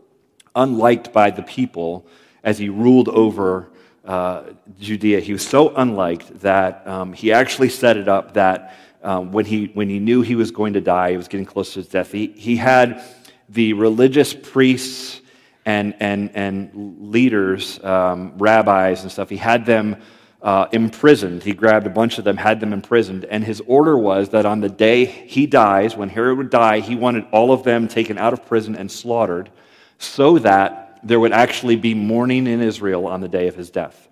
unliked 0.56 1.12
by 1.12 1.30
the 1.30 1.42
people 1.42 2.06
as 2.42 2.58
he 2.58 2.70
ruled 2.70 3.08
over 3.08 3.70
uh, 4.04 4.44
Judea. 4.78 5.20
He 5.20 5.32
was 5.32 5.46
so 5.46 5.74
unliked 5.74 6.40
that 6.40 6.86
um, 6.86 7.12
he 7.12 7.32
actually 7.32 7.68
set 7.68 7.98
it 7.98 8.08
up 8.08 8.34
that 8.34 8.74
um, 9.02 9.32
when, 9.32 9.44
he, 9.44 9.66
when 9.66 9.88
he 9.88 9.98
knew 9.98 10.22
he 10.22 10.34
was 10.34 10.50
going 10.50 10.74
to 10.74 10.80
die, 10.80 11.12
he 11.12 11.16
was 11.16 11.28
getting 11.28 11.46
close 11.46 11.72
to 11.74 11.80
his 11.80 11.88
death, 11.88 12.12
he, 12.12 12.28
he 12.28 12.56
had 12.56 13.02
the 13.48 13.72
religious 13.72 14.34
priests 14.34 15.20
and, 15.66 15.94
and, 16.00 16.30
and 16.34 17.00
leaders, 17.00 17.82
um, 17.84 18.36
rabbis 18.38 19.02
and 19.02 19.12
stuff, 19.12 19.28
he 19.28 19.36
had 19.36 19.66
them 19.66 19.96
uh, 20.42 20.66
imprisoned. 20.72 21.42
He 21.42 21.52
grabbed 21.52 21.86
a 21.86 21.90
bunch 21.90 22.18
of 22.18 22.24
them, 22.24 22.36
had 22.36 22.60
them 22.60 22.72
imprisoned, 22.72 23.24
and 23.26 23.44
his 23.44 23.60
order 23.66 23.98
was 23.98 24.30
that 24.30 24.46
on 24.46 24.60
the 24.60 24.68
day 24.68 25.04
he 25.04 25.46
dies, 25.46 25.96
when 25.96 26.08
Herod 26.08 26.38
would 26.38 26.50
die, 26.50 26.80
he 26.80 26.96
wanted 26.96 27.26
all 27.30 27.52
of 27.52 27.62
them 27.62 27.88
taken 27.88 28.16
out 28.16 28.32
of 28.32 28.46
prison 28.46 28.74
and 28.74 28.90
slaughtered 28.90 29.50
so 29.98 30.38
that 30.38 30.98
there 31.02 31.20
would 31.20 31.32
actually 31.32 31.76
be 31.76 31.94
mourning 31.94 32.46
in 32.46 32.60
Israel 32.62 33.06
on 33.06 33.20
the 33.20 33.28
day 33.28 33.48
of 33.48 33.54
his 33.54 33.70
death. 33.70 34.08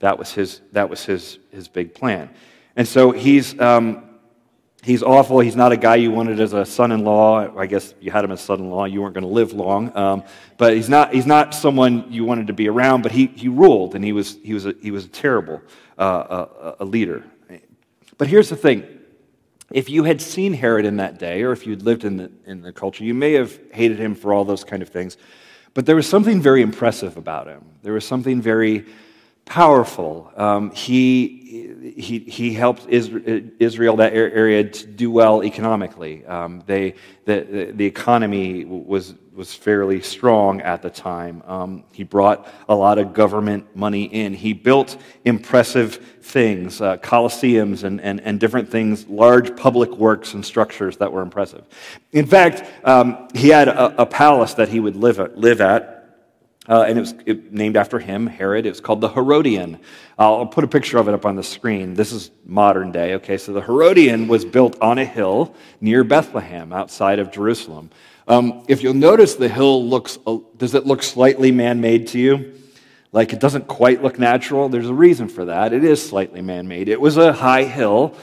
That 0.00 0.18
was 0.18 0.32
his, 0.32 0.60
that 0.72 0.90
was 0.90 1.04
his, 1.04 1.38
his 1.50 1.68
big 1.68 1.94
plan. 1.94 2.28
And 2.74 2.86
so 2.86 3.12
he's, 3.12 3.58
um, 3.58 4.05
he's 4.86 5.02
awful. 5.02 5.40
He's 5.40 5.56
not 5.56 5.72
a 5.72 5.76
guy 5.76 5.96
you 5.96 6.12
wanted 6.12 6.40
as 6.40 6.52
a 6.52 6.64
son 6.64 6.92
in 6.92 7.04
law. 7.04 7.58
I 7.58 7.66
guess 7.66 7.92
you 8.00 8.12
had 8.12 8.24
him 8.24 8.30
as 8.30 8.40
son 8.40 8.60
in 8.60 8.70
law. 8.70 8.84
You 8.84 9.02
weren't 9.02 9.14
going 9.14 9.24
to 9.24 9.30
live 9.30 9.52
long. 9.52 9.94
Um, 9.96 10.22
but 10.56 10.74
he's 10.74 10.88
not, 10.88 11.12
he's 11.12 11.26
not 11.26 11.54
someone 11.54 12.06
you 12.10 12.24
wanted 12.24 12.46
to 12.46 12.52
be 12.52 12.68
around, 12.68 13.02
but 13.02 13.10
he, 13.10 13.26
he 13.26 13.48
ruled, 13.48 13.96
and 13.96 14.04
he 14.04 14.12
was, 14.12 14.38
he 14.44 14.54
was, 14.54 14.64
a, 14.64 14.74
he 14.80 14.92
was 14.92 15.04
a 15.04 15.08
terrible 15.08 15.60
uh, 15.98 16.46
a, 16.62 16.76
a 16.80 16.84
leader. 16.84 17.24
But 18.16 18.28
here's 18.28 18.48
the 18.48 18.56
thing 18.56 18.86
if 19.72 19.90
you 19.90 20.04
had 20.04 20.22
seen 20.22 20.54
Herod 20.54 20.86
in 20.86 20.98
that 20.98 21.18
day, 21.18 21.42
or 21.42 21.50
if 21.50 21.66
you'd 21.66 21.82
lived 21.82 22.04
in 22.04 22.16
the, 22.16 22.30
in 22.46 22.62
the 22.62 22.72
culture, 22.72 23.02
you 23.02 23.14
may 23.14 23.32
have 23.32 23.58
hated 23.72 23.98
him 23.98 24.14
for 24.14 24.32
all 24.32 24.44
those 24.44 24.62
kind 24.62 24.82
of 24.82 24.88
things. 24.88 25.16
But 25.74 25.84
there 25.84 25.96
was 25.96 26.08
something 26.08 26.40
very 26.40 26.62
impressive 26.62 27.16
about 27.16 27.48
him. 27.48 27.64
There 27.82 27.92
was 27.92 28.06
something 28.06 28.40
very 28.40 28.86
powerful. 29.46 30.30
Um, 30.36 30.72
he, 30.72 31.94
he, 31.96 32.18
he 32.18 32.52
helped 32.52 32.86
Israel, 32.88 33.96
that 33.96 34.12
area, 34.12 34.64
to 34.64 34.86
do 34.86 35.10
well 35.10 35.42
economically. 35.42 36.26
Um, 36.26 36.62
they, 36.66 36.96
the, 37.24 37.72
the 37.72 37.86
economy 37.86 38.64
was, 38.64 39.14
was 39.32 39.54
fairly 39.54 40.02
strong 40.02 40.60
at 40.62 40.82
the 40.82 40.90
time. 40.90 41.42
Um, 41.46 41.84
he 41.92 42.02
brought 42.02 42.48
a 42.68 42.74
lot 42.74 42.98
of 42.98 43.14
government 43.14 43.74
money 43.76 44.04
in. 44.04 44.34
He 44.34 44.52
built 44.52 44.96
impressive 45.24 45.94
things, 46.22 46.80
uh, 46.80 46.96
coliseums 46.96 47.84
and, 47.84 48.00
and, 48.00 48.20
and 48.22 48.40
different 48.40 48.68
things, 48.68 49.06
large 49.06 49.56
public 49.56 49.92
works 49.92 50.34
and 50.34 50.44
structures 50.44 50.96
that 50.96 51.12
were 51.12 51.22
impressive. 51.22 51.64
In 52.10 52.26
fact, 52.26 52.64
um, 52.84 53.28
he 53.32 53.48
had 53.50 53.68
a, 53.68 54.02
a, 54.02 54.06
palace 54.06 54.54
that 54.54 54.68
he 54.68 54.80
would 54.80 54.96
live 54.96 55.20
at, 55.20 55.38
live 55.38 55.60
at 55.60 55.95
uh, 56.68 56.82
and 56.82 56.98
it 56.98 57.00
was 57.00 57.14
it, 57.26 57.52
named 57.52 57.76
after 57.76 57.98
him, 57.98 58.26
Herod. 58.26 58.66
It 58.66 58.70
was 58.70 58.80
called 58.80 59.00
the 59.00 59.08
Herodium. 59.08 59.78
I'll 60.18 60.46
put 60.46 60.64
a 60.64 60.68
picture 60.68 60.98
of 60.98 61.08
it 61.08 61.14
up 61.14 61.26
on 61.26 61.36
the 61.36 61.42
screen. 61.42 61.94
This 61.94 62.12
is 62.12 62.30
modern 62.44 62.92
day. 62.92 63.14
Okay, 63.14 63.38
so 63.38 63.52
the 63.52 63.60
Herodium 63.60 64.28
was 64.28 64.44
built 64.44 64.80
on 64.80 64.98
a 64.98 65.04
hill 65.04 65.54
near 65.80 66.04
Bethlehem, 66.04 66.72
outside 66.72 67.18
of 67.18 67.30
Jerusalem. 67.30 67.90
Um, 68.28 68.64
if 68.66 68.82
you'll 68.82 68.94
notice, 68.94 69.36
the 69.36 69.48
hill 69.48 69.84
looks, 69.84 70.18
uh, 70.26 70.38
does 70.56 70.74
it 70.74 70.86
look 70.86 71.02
slightly 71.02 71.52
man 71.52 71.80
made 71.80 72.08
to 72.08 72.18
you? 72.18 72.54
Like 73.12 73.32
it 73.32 73.40
doesn't 73.40 73.68
quite 73.68 74.02
look 74.02 74.18
natural? 74.18 74.68
There's 74.68 74.88
a 74.88 74.94
reason 74.94 75.28
for 75.28 75.44
that. 75.46 75.72
It 75.72 75.84
is 75.84 76.06
slightly 76.06 76.42
man 76.42 76.66
made. 76.66 76.88
It 76.88 77.00
was 77.00 77.16
a 77.16 77.32
high 77.32 77.64
hill, 77.64 78.14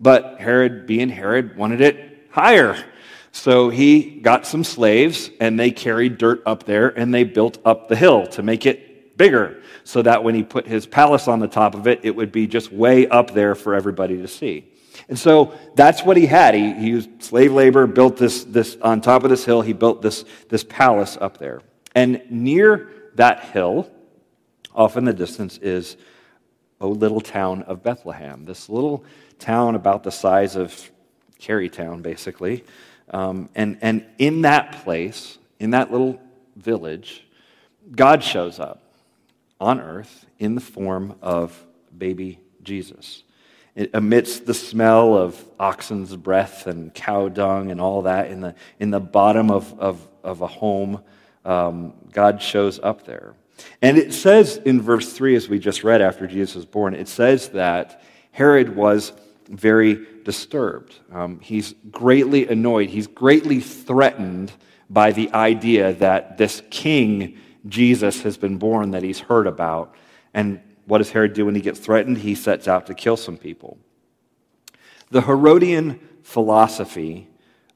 but 0.00 0.40
Herod, 0.40 0.86
being 0.86 1.08
Herod, 1.08 1.56
wanted 1.56 1.80
it 1.80 2.26
higher. 2.30 2.76
So 3.32 3.70
he 3.70 4.20
got 4.20 4.46
some 4.46 4.62
slaves 4.62 5.30
and 5.40 5.58
they 5.58 5.70
carried 5.70 6.18
dirt 6.18 6.42
up 6.44 6.64
there 6.64 6.88
and 6.88 7.12
they 7.12 7.24
built 7.24 7.58
up 7.64 7.88
the 7.88 7.96
hill 7.96 8.26
to 8.28 8.42
make 8.42 8.66
it 8.66 9.16
bigger 9.16 9.62
so 9.84 10.02
that 10.02 10.22
when 10.22 10.34
he 10.34 10.42
put 10.42 10.66
his 10.66 10.86
palace 10.86 11.28
on 11.28 11.40
the 11.40 11.48
top 11.48 11.74
of 11.74 11.86
it, 11.86 12.00
it 12.02 12.14
would 12.14 12.30
be 12.30 12.46
just 12.46 12.70
way 12.70 13.08
up 13.08 13.32
there 13.32 13.54
for 13.54 13.74
everybody 13.74 14.18
to 14.18 14.28
see. 14.28 14.68
And 15.08 15.18
so 15.18 15.58
that's 15.74 16.02
what 16.02 16.16
he 16.16 16.26
had. 16.26 16.54
He, 16.54 16.72
he 16.74 16.88
used 16.88 17.22
slave 17.22 17.52
labor, 17.52 17.86
built 17.86 18.18
this, 18.18 18.44
this 18.44 18.76
on 18.82 19.00
top 19.00 19.24
of 19.24 19.30
this 19.30 19.44
hill, 19.44 19.62
he 19.62 19.72
built 19.72 20.02
this, 20.02 20.24
this 20.48 20.64
palace 20.64 21.16
up 21.20 21.38
there. 21.38 21.62
And 21.94 22.22
near 22.30 23.10
that 23.14 23.44
hill, 23.44 23.90
off 24.74 24.96
in 24.96 25.04
the 25.04 25.12
distance, 25.12 25.58
is 25.58 25.96
a 26.80 26.86
little 26.86 27.20
town 27.20 27.62
of 27.62 27.82
Bethlehem. 27.82 28.44
This 28.44 28.68
little 28.68 29.04
town 29.38 29.74
about 29.74 30.02
the 30.02 30.12
size 30.12 30.56
of 30.56 30.90
Carytown, 31.40 32.02
basically. 32.02 32.64
Um, 33.12 33.48
and, 33.54 33.78
and 33.82 34.06
in 34.18 34.42
that 34.42 34.82
place, 34.82 35.38
in 35.58 35.70
that 35.70 35.92
little 35.92 36.20
village, 36.56 37.24
God 37.94 38.24
shows 38.24 38.58
up 38.58 38.82
on 39.60 39.80
earth 39.80 40.26
in 40.38 40.54
the 40.54 40.60
form 40.60 41.16
of 41.20 41.64
baby 41.96 42.40
Jesus. 42.62 43.22
It, 43.74 43.90
amidst 43.94 44.46
the 44.46 44.54
smell 44.54 45.16
of 45.16 45.42
oxen's 45.58 46.14
breath 46.16 46.66
and 46.66 46.92
cow 46.92 47.28
dung 47.28 47.70
and 47.70 47.80
all 47.80 48.02
that, 48.02 48.30
in 48.30 48.40
the, 48.40 48.54
in 48.80 48.90
the 48.90 49.00
bottom 49.00 49.50
of, 49.50 49.78
of, 49.78 50.06
of 50.22 50.40
a 50.40 50.46
home, 50.46 51.02
um, 51.44 51.94
God 52.12 52.42
shows 52.42 52.78
up 52.82 53.06
there. 53.06 53.34
And 53.80 53.98
it 53.98 54.12
says 54.12 54.56
in 54.56 54.80
verse 54.80 55.12
3, 55.12 55.36
as 55.36 55.48
we 55.48 55.58
just 55.58 55.84
read 55.84 56.02
after 56.02 56.26
Jesus 56.26 56.54
was 56.54 56.66
born, 56.66 56.94
it 56.94 57.08
says 57.08 57.50
that 57.50 58.02
Herod 58.30 58.74
was 58.74 59.12
very 59.52 60.06
disturbed. 60.24 60.98
Um, 61.12 61.38
he's 61.40 61.74
greatly 61.90 62.48
annoyed. 62.48 62.90
He's 62.90 63.06
greatly 63.06 63.60
threatened 63.60 64.52
by 64.88 65.12
the 65.12 65.32
idea 65.32 65.92
that 65.94 66.38
this 66.38 66.62
king, 66.70 67.38
Jesus, 67.66 68.22
has 68.22 68.36
been 68.36 68.56
born 68.56 68.90
that 68.92 69.02
he's 69.02 69.20
heard 69.20 69.46
about. 69.46 69.94
And 70.34 70.60
what 70.86 70.98
does 70.98 71.10
Herod 71.10 71.34
do 71.34 71.46
when 71.46 71.54
he 71.54 71.60
gets 71.60 71.78
threatened? 71.78 72.18
He 72.18 72.34
sets 72.34 72.66
out 72.66 72.86
to 72.86 72.94
kill 72.94 73.16
some 73.16 73.36
people. 73.36 73.78
The 75.10 75.22
Herodian 75.22 76.00
philosophy 76.22 77.28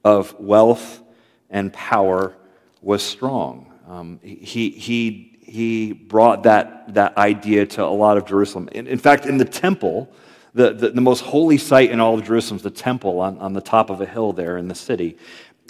of 0.02 0.38
wealth 0.40 1.02
and 1.50 1.72
power 1.72 2.34
was 2.80 3.02
strong. 3.02 3.72
Um, 3.86 4.18
he, 4.22 4.70
he, 4.70 5.38
he 5.42 5.92
brought 5.92 6.44
that, 6.44 6.94
that 6.94 7.16
idea 7.18 7.66
to 7.66 7.84
a 7.84 7.86
lot 7.86 8.16
of 8.16 8.24
Jerusalem. 8.24 8.68
In, 8.72 8.86
in 8.86 8.98
fact, 8.98 9.26
in 9.26 9.36
the 9.36 9.44
temple, 9.44 10.10
the, 10.56 10.72
the, 10.72 10.88
the, 10.88 11.00
most 11.02 11.20
holy 11.20 11.58
site 11.58 11.90
in 11.90 12.00
all 12.00 12.18
of 12.18 12.24
Jerusalem 12.24 12.56
is 12.56 12.62
the 12.62 12.70
temple 12.70 13.20
on, 13.20 13.36
on 13.38 13.52
the 13.52 13.60
top 13.60 13.90
of 13.90 14.00
a 14.00 14.06
hill 14.06 14.32
there 14.32 14.56
in 14.56 14.68
the 14.68 14.74
city. 14.74 15.18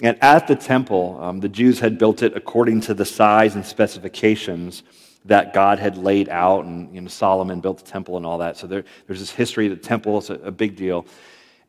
And 0.01 0.17
at 0.23 0.47
the 0.47 0.55
temple, 0.55 1.19
um, 1.21 1.41
the 1.41 1.49
Jews 1.49 1.81
had 1.81 1.97
built 1.97 2.23
it 2.23 2.37
according 2.37 2.81
to 2.81 2.93
the 2.93 3.03
size 3.03 3.55
and 3.55 3.65
specifications 3.65 4.83
that 5.25 5.53
God 5.53 5.77
had 5.77 5.97
laid 5.97 6.29
out. 6.29 6.63
And 6.63 6.95
you 6.95 7.01
know, 7.01 7.09
Solomon 7.09 7.59
built 7.59 7.79
the 7.79 7.91
temple 7.91 8.15
and 8.15 8.25
all 8.25 8.37
that. 8.37 8.55
So 8.55 8.65
there, 8.65 8.85
there's 9.07 9.19
this 9.19 9.31
history. 9.31 9.69
of 9.69 9.77
The 9.77 9.85
temple 9.85 10.19
is 10.19 10.29
a, 10.29 10.35
a 10.35 10.51
big 10.51 10.77
deal. 10.77 11.05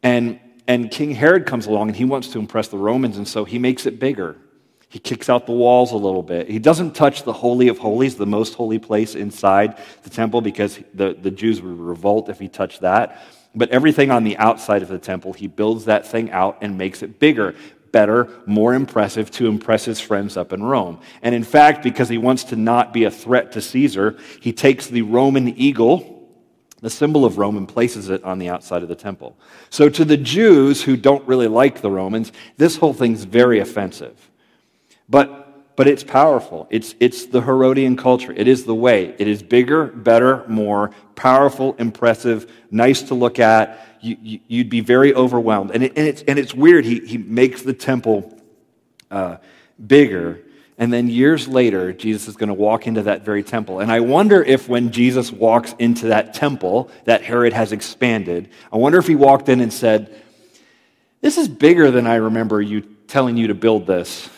And, 0.04 0.38
and 0.68 0.88
King 0.88 1.10
Herod 1.10 1.44
comes 1.44 1.66
along 1.66 1.88
and 1.88 1.96
he 1.96 2.04
wants 2.04 2.28
to 2.28 2.38
impress 2.38 2.68
the 2.68 2.78
Romans. 2.78 3.16
And 3.16 3.26
so 3.26 3.44
he 3.44 3.58
makes 3.58 3.84
it 3.84 3.98
bigger. 3.98 4.36
He 4.90 4.98
kicks 4.98 5.28
out 5.28 5.44
the 5.46 5.52
walls 5.52 5.92
a 5.92 5.96
little 5.96 6.22
bit. 6.22 6.48
He 6.48 6.58
doesn't 6.58 6.94
touch 6.94 7.22
the 7.22 7.32
Holy 7.32 7.68
of 7.68 7.78
Holies, 7.78 8.16
the 8.16 8.26
most 8.26 8.54
holy 8.54 8.78
place 8.78 9.14
inside 9.14 9.76
the 10.02 10.10
temple, 10.10 10.40
because 10.40 10.80
the, 10.94 11.14
the 11.20 11.30
Jews 11.30 11.60
would 11.60 11.78
revolt 11.78 12.30
if 12.30 12.38
he 12.38 12.48
touched 12.48 12.80
that. 12.80 13.22
But 13.54 13.70
everything 13.70 14.10
on 14.10 14.24
the 14.24 14.36
outside 14.38 14.82
of 14.82 14.88
the 14.88 14.98
temple, 14.98 15.34
he 15.34 15.46
builds 15.46 15.84
that 15.86 16.06
thing 16.06 16.30
out 16.30 16.58
and 16.62 16.78
makes 16.78 17.02
it 17.02 17.18
bigger, 17.18 17.54
better, 17.92 18.28
more 18.46 18.72
impressive 18.72 19.30
to 19.32 19.46
impress 19.46 19.84
his 19.84 20.00
friends 20.00 20.38
up 20.38 20.54
in 20.54 20.62
Rome. 20.62 21.00
And 21.20 21.34
in 21.34 21.44
fact, 21.44 21.82
because 21.82 22.08
he 22.08 22.18
wants 22.18 22.44
to 22.44 22.56
not 22.56 22.94
be 22.94 23.04
a 23.04 23.10
threat 23.10 23.52
to 23.52 23.60
Caesar, 23.60 24.16
he 24.40 24.52
takes 24.54 24.86
the 24.86 25.02
Roman 25.02 25.48
eagle 25.58 26.14
the 26.80 26.90
symbol 26.90 27.24
of 27.24 27.38
Rome 27.38 27.56
and 27.56 27.68
places 27.68 28.08
it 28.08 28.22
on 28.22 28.38
the 28.38 28.48
outside 28.48 28.82
of 28.82 28.88
the 28.88 28.94
temple. 28.94 29.36
So, 29.68 29.88
to 29.88 30.04
the 30.04 30.16
Jews 30.16 30.82
who 30.82 30.96
don't 30.96 31.26
really 31.26 31.48
like 31.48 31.80
the 31.80 31.90
Romans, 31.90 32.30
this 32.56 32.76
whole 32.76 32.94
thing's 32.94 33.24
very 33.24 33.58
offensive. 33.58 34.30
But, 35.08 35.76
but 35.76 35.88
it's 35.88 36.04
powerful. 36.04 36.66
It's, 36.70 36.94
it's 37.00 37.26
the 37.26 37.40
Herodian 37.40 37.96
culture. 37.96 38.32
It 38.32 38.48
is 38.48 38.64
the 38.64 38.74
way. 38.74 39.14
It 39.18 39.26
is 39.26 39.42
bigger, 39.42 39.86
better, 39.86 40.44
more 40.48 40.90
powerful, 41.14 41.74
impressive, 41.78 42.50
nice 42.70 43.02
to 43.02 43.14
look 43.14 43.38
at. 43.38 43.84
You, 44.00 44.16
would 44.16 44.40
you, 44.46 44.64
be 44.64 44.80
very 44.80 45.14
overwhelmed. 45.14 45.72
And, 45.72 45.82
it, 45.82 45.92
and, 45.96 46.06
it's, 46.06 46.22
and 46.22 46.38
it's 46.38 46.54
weird. 46.54 46.84
He, 46.84 47.00
he 47.00 47.18
makes 47.18 47.62
the 47.62 47.72
temple 47.72 48.38
uh, 49.10 49.38
bigger. 49.84 50.42
And 50.76 50.92
then 50.92 51.08
years 51.08 51.48
later, 51.48 51.92
Jesus 51.92 52.28
is 52.28 52.36
going 52.36 52.48
to 52.48 52.54
walk 52.54 52.86
into 52.86 53.02
that 53.02 53.24
very 53.24 53.42
temple. 53.42 53.80
And 53.80 53.90
I 53.90 54.00
wonder 54.00 54.42
if 54.42 54.68
when 54.68 54.92
Jesus 54.92 55.32
walks 55.32 55.74
into 55.80 56.08
that 56.08 56.34
temple 56.34 56.90
that 57.04 57.22
Herod 57.22 57.52
has 57.52 57.72
expanded, 57.72 58.50
I 58.72 58.76
wonder 58.76 58.98
if 58.98 59.06
he 59.08 59.16
walked 59.16 59.48
in 59.48 59.60
and 59.60 59.72
said, 59.72 60.14
This 61.20 61.36
is 61.36 61.48
bigger 61.48 61.90
than 61.90 62.06
I 62.06 62.16
remember 62.16 62.62
you 62.62 62.82
telling 63.08 63.36
you 63.36 63.48
to 63.48 63.54
build 63.54 63.86
this 63.86 64.28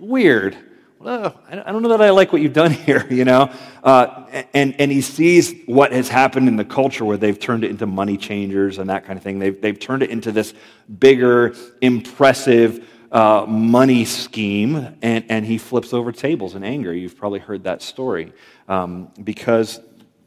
weird. 0.00 0.56
Well, 0.98 1.40
I 1.48 1.70
don't 1.70 1.82
know 1.82 1.90
that 1.90 2.02
I 2.02 2.10
like 2.10 2.32
what 2.32 2.42
you've 2.42 2.52
done 2.52 2.70
here, 2.86 3.06
you 3.08 3.24
know? 3.24 3.52
Uh, 3.84 4.44
and, 4.52 4.74
and 4.80 4.90
he 4.90 5.00
sees 5.00 5.54
what 5.66 5.92
has 5.92 6.08
happened 6.08 6.48
in 6.48 6.56
the 6.56 6.64
culture 6.64 7.04
where 7.04 7.16
they've 7.16 7.38
turned 7.38 7.62
it 7.62 7.70
into 7.70 7.86
money 7.86 8.16
changers 8.16 8.78
and 8.78 8.90
that 8.90 9.04
kind 9.04 9.16
of 9.16 9.22
thing. 9.22 9.38
They've, 9.38 9.60
they've 9.60 9.78
turned 9.78 10.02
it 10.02 10.10
into 10.10 10.32
this 10.32 10.54
bigger, 10.98 11.54
impressive 11.80 12.88
uh, 13.12 13.46
money 13.48 14.04
scheme, 14.04 14.96
and, 15.00 15.24
and 15.28 15.46
he 15.46 15.56
flips 15.56 15.94
over 15.94 16.10
tables 16.10 16.54
in 16.54 16.64
anger. 16.64 16.92
You've 16.92 17.16
probably 17.16 17.40
heard 17.40 17.64
that 17.64 17.80
story. 17.80 18.32
Um, 18.66 19.12
because 19.22 19.80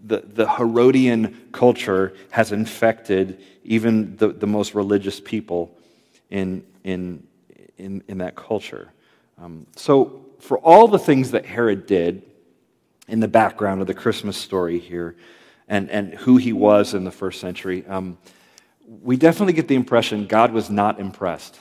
the, 0.03 0.23
the 0.25 0.49
Herodian 0.49 1.49
culture 1.51 2.13
has 2.31 2.51
infected 2.51 3.41
even 3.63 4.15
the, 4.15 4.29
the 4.29 4.47
most 4.47 4.73
religious 4.73 5.19
people 5.19 5.77
in, 6.29 6.63
in, 6.83 7.27
in, 7.77 8.03
in 8.07 8.17
that 8.19 8.35
culture. 8.35 8.91
Um, 9.41 9.65
so, 9.75 10.24
for 10.39 10.60
all 10.60 10.88
the 10.88 11.00
things 11.00 11.31
that 11.31 11.48
Herod 11.48 11.88
did 11.88 12.21
in 13.07 13.19
the 13.19 13.27
background 13.27 13.81
of 13.81 13.88
the 13.88 13.93
Christmas 13.93 14.38
story 14.38 14.77
here, 14.77 15.15
and, 15.67 15.89
and 15.89 16.13
who 16.13 16.38
he 16.38 16.53
was 16.53 16.93
in 16.93 17.05
the 17.05 17.12
first 17.12 17.41
century, 17.41 17.83
um, 17.88 18.19
we 18.86 19.17
definitely 19.17 19.53
get 19.53 19.67
the 19.67 19.74
impression 19.74 20.27
God 20.27 20.51
was 20.51 20.69
not 20.69 21.00
impressed 21.00 21.60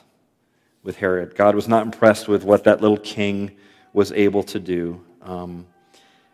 with 0.82 0.96
Herod. 0.96 1.34
God 1.34 1.54
was 1.54 1.68
not 1.68 1.84
impressed 1.84 2.28
with 2.28 2.44
what 2.44 2.64
that 2.64 2.82
little 2.82 2.98
king 2.98 3.56
was 3.94 4.12
able 4.12 4.42
to 4.44 4.60
do. 4.60 5.02
Um, 5.22 5.66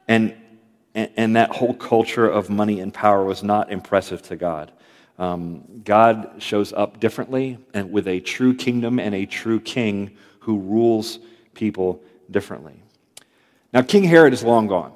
and, 0.08 0.34
and, 0.94 1.36
that 1.36 1.50
whole 1.50 1.74
culture 1.74 2.28
of 2.28 2.48
money 2.48 2.80
and 2.80 2.94
power 2.94 3.24
was 3.24 3.42
not 3.42 3.70
impressive 3.70 4.22
to 4.22 4.36
God. 4.36 4.72
Um, 5.18 5.82
God 5.84 6.36
shows 6.38 6.72
up 6.72 6.98
differently 6.98 7.58
and 7.74 7.92
with 7.92 8.08
a 8.08 8.20
true 8.20 8.54
kingdom 8.54 8.98
and 8.98 9.14
a 9.14 9.26
true 9.26 9.60
king 9.60 10.16
who 10.40 10.58
rules 10.60 11.18
people 11.56 12.02
differently. 12.30 12.74
Now, 13.72 13.82
King 13.82 14.04
Herod 14.04 14.32
is 14.32 14.44
long 14.44 14.68
gone. 14.68 14.92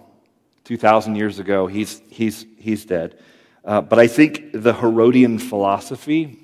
2,000 0.64 1.16
years 1.16 1.40
ago, 1.40 1.66
he's, 1.66 2.00
he's, 2.08 2.46
he's 2.56 2.84
dead. 2.84 3.18
Uh, 3.64 3.80
but 3.80 3.98
I 3.98 4.06
think 4.06 4.52
the 4.52 4.72
Herodian 4.72 5.38
philosophy 5.38 6.38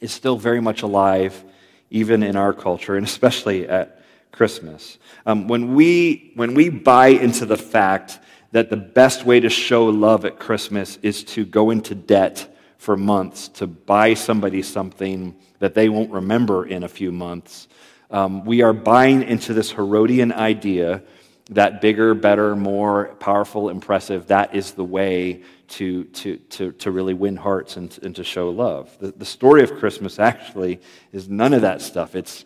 is 0.00 0.12
still 0.12 0.38
very 0.38 0.60
much 0.60 0.80
alive, 0.80 1.44
even 1.90 2.22
in 2.22 2.36
our 2.36 2.54
culture, 2.54 2.96
and 2.96 3.06
especially 3.14 3.68
at 3.68 4.00
Christmas. 4.32 4.98
Um, 5.26 5.46
when, 5.46 5.74
we, 5.74 6.32
when 6.34 6.54
we 6.54 6.70
buy 6.70 7.08
into 7.08 7.44
the 7.44 7.58
fact 7.58 8.18
that 8.52 8.70
the 8.70 8.76
best 8.76 9.26
way 9.26 9.40
to 9.40 9.50
show 9.50 9.86
love 9.86 10.24
at 10.24 10.38
Christmas 10.38 10.96
is 11.02 11.24
to 11.24 11.44
go 11.44 11.70
into 11.70 11.94
debt 11.94 12.54
for 12.84 12.96
months 12.98 13.48
to 13.48 13.66
buy 13.66 14.12
somebody 14.12 14.60
something 14.60 15.34
that 15.58 15.72
they 15.72 15.88
won't 15.88 16.10
remember 16.10 16.66
in 16.66 16.82
a 16.82 16.88
few 16.88 17.10
months, 17.10 17.66
um, 18.14 18.44
we 18.44 18.62
are 18.62 18.72
buying 18.72 19.24
into 19.24 19.52
this 19.52 19.72
Herodian 19.72 20.32
idea 20.32 21.02
that 21.50 21.80
bigger, 21.80 22.14
better, 22.14 22.54
more 22.54 23.06
powerful, 23.18 23.68
impressive, 23.68 24.28
that 24.28 24.54
is 24.54 24.70
the 24.70 24.84
way 24.84 25.42
to, 25.66 26.04
to, 26.04 26.36
to, 26.36 26.70
to 26.72 26.92
really 26.92 27.12
win 27.12 27.34
hearts 27.34 27.76
and, 27.76 27.98
and 28.04 28.14
to 28.14 28.22
show 28.22 28.50
love. 28.50 28.96
The, 29.00 29.10
the 29.10 29.24
story 29.24 29.64
of 29.64 29.74
Christmas 29.74 30.20
actually 30.20 30.80
is 31.12 31.28
none 31.28 31.52
of 31.52 31.62
that 31.62 31.82
stuff. 31.82 32.14
It's 32.14 32.44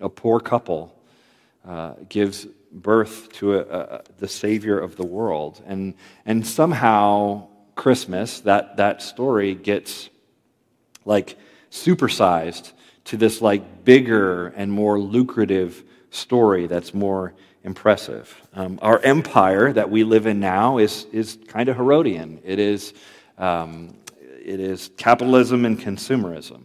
a 0.00 0.08
poor 0.08 0.40
couple 0.40 0.98
uh, 1.68 1.96
gives 2.08 2.46
birth 2.72 3.30
to 3.34 3.56
a, 3.56 3.60
a, 3.60 4.02
the 4.20 4.28
Savior 4.28 4.78
of 4.78 4.96
the 4.96 5.04
world. 5.04 5.62
And, 5.66 5.92
and 6.24 6.46
somehow, 6.46 7.48
Christmas, 7.74 8.40
that, 8.40 8.78
that 8.78 9.02
story 9.02 9.54
gets 9.54 10.08
like 11.04 11.36
supersized 11.70 12.72
to 13.10 13.16
this 13.16 13.42
like 13.42 13.84
bigger 13.84 14.46
and 14.48 14.70
more 14.70 14.96
lucrative 14.96 15.82
story 16.10 16.68
that's 16.68 16.94
more 16.94 17.34
impressive. 17.64 18.40
Um, 18.54 18.78
our 18.82 19.00
empire 19.00 19.72
that 19.72 19.90
we 19.90 20.04
live 20.04 20.26
in 20.26 20.38
now 20.38 20.78
is, 20.78 21.06
is 21.10 21.36
kind 21.48 21.68
of 21.68 21.74
Herodian. 21.74 22.40
It 22.44 22.60
is, 22.60 22.94
um, 23.36 23.96
it 24.20 24.60
is 24.60 24.92
capitalism 24.96 25.64
and 25.64 25.76
consumerism. 25.76 26.62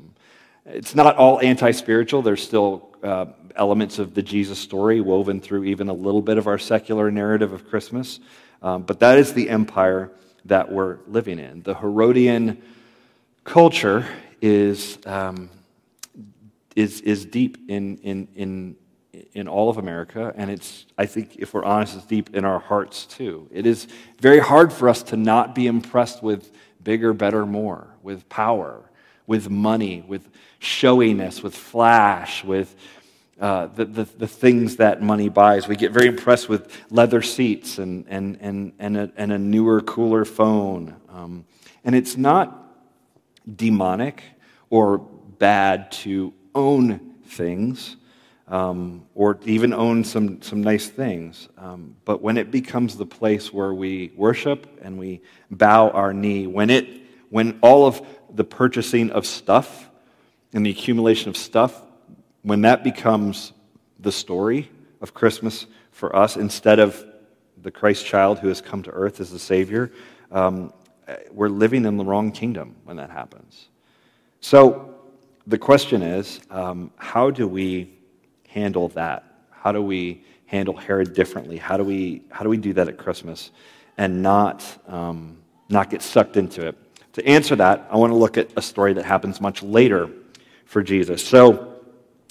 It's 0.68 0.94
not 0.94 1.16
all 1.16 1.42
anti 1.42 1.72
spiritual, 1.72 2.22
there's 2.22 2.44
still 2.44 2.96
uh, 3.02 3.26
elements 3.56 3.98
of 3.98 4.14
the 4.14 4.22
Jesus 4.22 4.60
story 4.60 5.02
woven 5.02 5.42
through 5.42 5.64
even 5.64 5.90
a 5.90 5.94
little 5.94 6.22
bit 6.22 6.38
of 6.38 6.46
our 6.46 6.60
secular 6.60 7.10
narrative 7.10 7.54
of 7.54 7.68
Christmas. 7.68 8.20
Um, 8.62 8.84
but 8.84 9.00
that 9.00 9.18
is 9.18 9.34
the 9.34 9.50
empire 9.50 10.12
that 10.46 10.72
we're 10.72 11.00
living 11.08 11.40
in. 11.40 11.64
The 11.64 11.74
Herodian 11.74 12.62
culture 13.44 14.08
is, 14.44 15.00
um, 15.08 15.50
is, 16.76 17.02
is 17.02 17.26
deep 17.26 17.58
in, 17.70 17.98
in, 17.98 18.28
in 18.36 18.76
in 19.34 19.48
all 19.48 19.70
of 19.70 19.78
America, 19.78 20.34
and 20.36 20.50
it's, 20.52 20.86
I 20.98 21.06
think, 21.06 21.38
if 21.38 21.54
we're 21.54 21.64
honest, 21.64 21.96
it's 21.96 22.06
deep 22.06 22.36
in 22.36 22.46
our 22.46 22.60
hearts 22.60 23.06
too. 23.06 23.48
It 23.52 23.66
is 23.66 23.88
very 24.20 24.40
hard 24.40 24.74
for 24.74 24.90
us 24.90 25.04
to 25.04 25.18
not 25.18 25.56
be 25.56 25.68
impressed 25.68 26.22
with 26.22 26.52
bigger, 26.84 27.14
better, 27.14 27.46
more, 27.46 27.88
with 28.04 28.28
power, 28.30 28.90
with 29.28 29.50
money, 29.50 30.04
with 30.08 30.30
showiness, 30.60 31.42
with 31.42 31.56
flash, 31.56 32.44
with 32.44 32.76
uh, 33.40 33.68
the, 33.68 33.86
the, 33.86 34.04
the, 34.04 34.28
things 34.28 34.78
that 34.78 35.02
money 35.02 35.28
buys. 35.28 35.68
We 35.68 35.76
get 35.76 35.92
very 35.92 36.08
impressed 36.08 36.48
with 36.48 36.72
leather 36.90 37.22
seats 37.22 37.80
and, 37.80 38.06
and, 38.08 38.38
and, 38.40 38.72
and, 38.80 38.96
a, 38.96 39.12
and 39.18 39.34
a 39.34 39.38
newer, 39.38 39.82
cooler 39.82 40.24
phone. 40.24 40.96
Um, 41.10 41.46
and 41.84 41.96
it's 41.96 42.16
not 42.16 42.74
demonic 43.54 44.24
or 44.70 45.00
bad 45.00 45.92
to 45.92 46.34
own 46.56 47.16
things 47.26 47.98
um, 48.48 49.06
or 49.16 49.40
even 49.46 49.74
own 49.74 50.04
some, 50.04 50.42
some 50.42 50.62
nice 50.62 50.88
things. 50.88 51.50
Um, 51.58 51.96
but 52.06 52.22
when 52.22 52.38
it 52.38 52.52
becomes 52.52 52.96
the 52.98 53.06
place 53.06 53.52
where 53.52 53.74
we 53.74 54.12
worship 54.16 54.80
and 54.82 54.98
we 54.98 55.22
bow 55.52 55.90
our 55.90 56.14
knee, 56.14 56.48
when, 56.48 56.70
it, 56.70 56.88
when 57.30 57.60
all 57.62 57.86
of 57.86 58.06
the 58.34 58.44
purchasing 58.44 59.12
of 59.12 59.26
stuff 59.26 59.90
and 60.54 60.66
the 60.66 60.70
accumulation 60.70 61.30
of 61.30 61.38
stuff, 61.38 61.82
when 62.44 62.62
that 62.62 62.84
becomes 62.84 63.52
the 64.00 64.12
story 64.12 64.70
of 65.02 65.14
Christmas 65.14 65.66
for 65.92 66.16
us 66.16 66.38
instead 66.38 66.80
of 66.80 67.04
the 67.62 67.72
Christ 67.72 68.06
child 68.06 68.40
who 68.40 68.48
has 68.50 68.62
come 68.62 68.84
to 68.84 68.92
earth 68.92 69.20
as 69.20 69.32
the 69.32 69.40
Savior, 69.40 69.92
um, 70.32 70.72
we're 71.32 71.50
living 71.50 71.86
in 71.86 71.98
the 71.98 72.06
wrong 72.06 72.32
kingdom 72.32 72.76
when 72.84 72.98
that 72.98 73.10
happens. 73.10 73.70
So 74.40 74.95
the 75.48 75.58
question 75.58 76.02
is 76.02 76.40
um, 76.50 76.92
how 76.98 77.30
do 77.30 77.48
we 77.48 77.94
handle 78.48 78.90
that? 78.90 79.24
How 79.52 79.72
do 79.72 79.82
we 79.82 80.24
handle 80.46 80.76
Herod 80.76 81.14
differently? 81.14 81.58
How 81.58 81.78
do 81.78 81.84
we, 81.84 82.24
how 82.30 82.44
do, 82.44 82.50
we 82.50 82.58
do 82.58 82.74
that 82.74 82.88
at 82.88 82.98
Christmas 82.98 83.52
and 83.98 84.22
not, 84.22 84.64
um, 84.88 85.38
not 85.70 85.90
get 85.90 86.02
sucked 86.02 86.38
into 86.38 86.68
it? 86.68 86.78
To 87.14 87.26
answer 87.26 87.56
that, 87.56 87.88
I 87.90 87.98
want 87.98 88.12
to 88.12 88.18
look 88.18 88.38
at 88.38 88.50
a 88.56 88.62
story 88.62 88.94
that 88.94 89.06
happens 89.06 89.40
much 89.40 89.64
later 89.64 90.10
for 90.66 90.84
Jesus. 90.84 91.26
So 91.26 91.76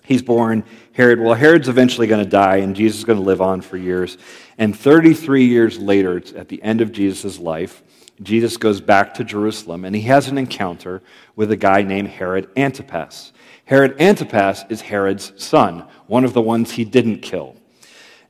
he's 0.04 0.22
born, 0.22 0.64
Herod, 0.92 1.20
well, 1.20 1.34
Herod's 1.34 1.68
eventually 1.68 2.06
going 2.06 2.22
to 2.22 2.30
die, 2.30 2.58
and 2.58 2.76
Jesus 2.76 2.98
is 2.98 3.04
going 3.04 3.18
to 3.18 3.24
live 3.24 3.40
on 3.40 3.60
for 3.60 3.76
years. 3.76 4.18
And 4.58 4.78
33 4.78 5.46
years 5.46 5.78
later, 5.78 6.22
at 6.36 6.48
the 6.48 6.62
end 6.62 6.80
of 6.80 6.92
Jesus' 6.92 7.38
life, 7.38 7.82
Jesus 8.22 8.56
goes 8.56 8.80
back 8.80 9.14
to 9.14 9.24
Jerusalem 9.24 9.84
and 9.84 9.94
he 9.94 10.02
has 10.02 10.28
an 10.28 10.38
encounter 10.38 11.02
with 11.36 11.50
a 11.50 11.56
guy 11.56 11.82
named 11.82 12.08
Herod 12.08 12.48
Antipas. 12.56 13.32
Herod 13.64 14.00
Antipas 14.00 14.64
is 14.68 14.82
Herod's 14.82 15.32
son, 15.42 15.86
one 16.06 16.24
of 16.24 16.32
the 16.32 16.42
ones 16.42 16.72
he 16.72 16.84
didn't 16.84 17.18
kill. 17.20 17.56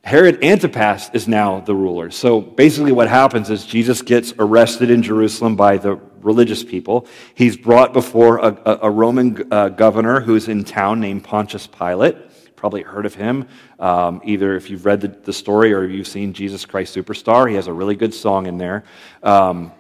Herod 0.02 0.44
Antipas 0.44 1.10
is 1.14 1.26
now 1.26 1.60
the 1.60 1.74
ruler. 1.74 2.10
So 2.10 2.40
basically, 2.40 2.92
what 2.92 3.08
happens 3.08 3.48
is 3.48 3.64
Jesus 3.64 4.02
gets 4.02 4.34
arrested 4.38 4.90
in 4.90 5.02
Jerusalem 5.02 5.56
by 5.56 5.78
the 5.78 5.98
religious 6.20 6.62
people. 6.62 7.06
He's 7.34 7.56
brought 7.56 7.94
before 7.94 8.38
a, 8.38 8.78
a, 8.82 8.90
Roman 8.90 9.50
uh, 9.50 9.70
governor 9.70 10.20
who's 10.20 10.48
in 10.48 10.64
town 10.64 11.00
named 11.00 11.24
Pontius 11.24 11.66
Pilate. 11.66 12.16
Probably 12.64 12.80
heard 12.80 13.04
of 13.04 13.14
him, 13.14 13.46
um, 13.78 14.22
either 14.24 14.56
if 14.56 14.70
you've 14.70 14.86
read 14.86 15.02
the, 15.02 15.08
the, 15.08 15.34
story 15.34 15.74
or 15.74 15.84
you've 15.84 16.08
seen 16.08 16.32
Jesus 16.32 16.64
Christ 16.64 16.96
Superstar. 16.96 17.46
He 17.46 17.56
has 17.56 17.66
a 17.66 17.74
really 17.74 17.94
good 17.94 18.14
song 18.14 18.46
in 18.46 18.56
there. 18.56 18.84
Um, 19.22 19.70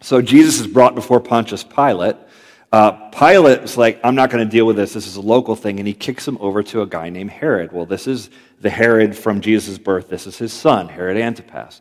so 0.00 0.22
Jesus 0.22 0.60
is 0.60 0.68
brought 0.68 0.94
before 0.94 1.18
Pontius 1.18 1.64
Pilate. 1.64 2.14
Uh, 2.70 3.10
Pilate 3.10 3.64
is 3.64 3.76
like, 3.76 3.98
I'm 4.04 4.14
not 4.14 4.30
going 4.30 4.44
to 4.44 4.48
deal 4.48 4.64
with 4.64 4.76
this. 4.76 4.92
This 4.92 5.08
is 5.08 5.16
a 5.16 5.20
local 5.20 5.56
thing. 5.56 5.80
And 5.80 5.88
he 5.88 5.92
kicks 5.92 6.28
him 6.28 6.38
over 6.40 6.62
to 6.62 6.82
a 6.82 6.86
guy 6.86 7.08
named 7.08 7.32
Herod. 7.32 7.72
Well, 7.72 7.84
this 7.84 8.06
is 8.06 8.30
the 8.60 8.70
Herod 8.70 9.16
from 9.16 9.40
Jesus' 9.40 9.76
birth. 9.76 10.08
This 10.08 10.28
is 10.28 10.38
his 10.38 10.52
son, 10.52 10.88
Herod 10.88 11.16
Antipas. 11.16 11.80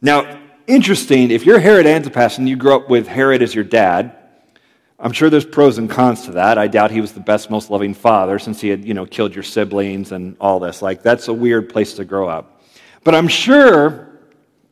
Now, 0.00 0.40
interesting, 0.66 1.30
if 1.30 1.44
you're 1.44 1.58
Herod 1.58 1.84
Antipas 1.84 2.38
and 2.38 2.48
you 2.48 2.56
grew 2.56 2.74
up 2.76 2.88
with 2.88 3.08
Herod 3.08 3.42
as 3.42 3.54
your 3.54 3.64
dad, 3.64 4.16
I'm 5.02 5.10
sure 5.10 5.28
there's 5.28 5.44
pros 5.44 5.78
and 5.78 5.90
cons 5.90 6.26
to 6.26 6.32
that. 6.32 6.58
I 6.58 6.68
doubt 6.68 6.92
he 6.92 7.00
was 7.00 7.12
the 7.12 7.20
best, 7.20 7.50
most 7.50 7.70
loving 7.70 7.92
father 7.92 8.38
since 8.38 8.60
he 8.60 8.68
had, 8.68 8.84
you 8.84 8.94
know, 8.94 9.04
killed 9.04 9.34
your 9.34 9.42
siblings 9.42 10.12
and 10.12 10.36
all 10.40 10.60
this. 10.60 10.80
Like, 10.80 11.02
that's 11.02 11.26
a 11.26 11.32
weird 11.32 11.68
place 11.68 11.94
to 11.94 12.04
grow 12.04 12.28
up. 12.28 12.62
But 13.02 13.16
I'm 13.16 13.26
sure 13.26 14.20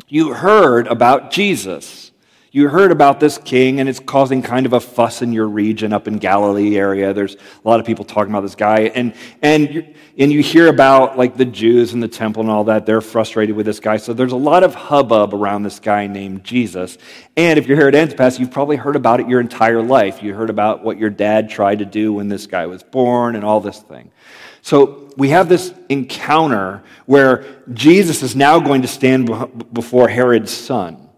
you 0.06 0.32
heard 0.32 0.86
about 0.86 1.32
Jesus. 1.32 2.10
You 2.52 2.68
heard 2.68 2.90
about 2.90 3.20
this 3.20 3.38
king, 3.38 3.78
and 3.78 3.88
it's 3.88 4.00
causing 4.00 4.42
kind 4.42 4.66
of 4.66 4.72
a 4.72 4.80
fuss 4.80 5.22
in 5.22 5.32
your 5.32 5.46
region 5.46 5.92
up 5.92 6.08
in 6.08 6.18
Galilee 6.18 6.76
area. 6.76 7.14
There's 7.14 7.36
a 7.36 7.68
lot 7.68 7.78
of 7.78 7.86
people 7.86 8.04
talking 8.04 8.32
about 8.32 8.40
this 8.40 8.56
guy, 8.56 8.90
and 8.92 9.14
and 9.40 9.94
and 10.18 10.32
you 10.32 10.42
hear 10.42 10.66
about 10.66 11.16
like 11.16 11.36
the 11.36 11.44
Jews 11.44 11.92
and 11.92 12.02
the 12.02 12.08
temple 12.08 12.42
and 12.42 12.50
all 12.50 12.64
that. 12.64 12.86
They're 12.86 13.00
frustrated 13.00 13.54
with 13.54 13.66
this 13.66 13.78
guy, 13.78 13.98
so 13.98 14.12
there's 14.12 14.32
a 14.32 14.36
lot 14.36 14.64
of 14.64 14.74
hubbub 14.74 15.32
around 15.32 15.62
this 15.62 15.78
guy 15.78 16.08
named 16.08 16.42
Jesus. 16.42 16.98
And 17.36 17.56
if 17.56 17.68
you're 17.68 17.76
Herod 17.76 17.94
Antipas, 17.94 18.40
you've 18.40 18.50
probably 18.50 18.76
heard 18.76 18.96
about 18.96 19.20
it 19.20 19.28
your 19.28 19.40
entire 19.40 19.80
life. 19.80 20.20
You 20.20 20.34
heard 20.34 20.50
about 20.50 20.82
what 20.82 20.98
your 20.98 21.10
dad 21.10 21.50
tried 21.50 21.78
to 21.78 21.84
do 21.84 22.14
when 22.14 22.26
this 22.26 22.48
guy 22.48 22.66
was 22.66 22.82
born, 22.82 23.36
and 23.36 23.44
all 23.44 23.60
this 23.60 23.78
thing. 23.78 24.10
So 24.62 25.12
we 25.16 25.28
have 25.28 25.48
this 25.48 25.72
encounter 25.88 26.82
where 27.06 27.44
Jesus 27.72 28.24
is 28.24 28.34
now 28.34 28.58
going 28.58 28.82
to 28.82 28.88
stand 28.88 29.30
before 29.72 30.08
Herod's 30.08 30.50
son. 30.50 31.10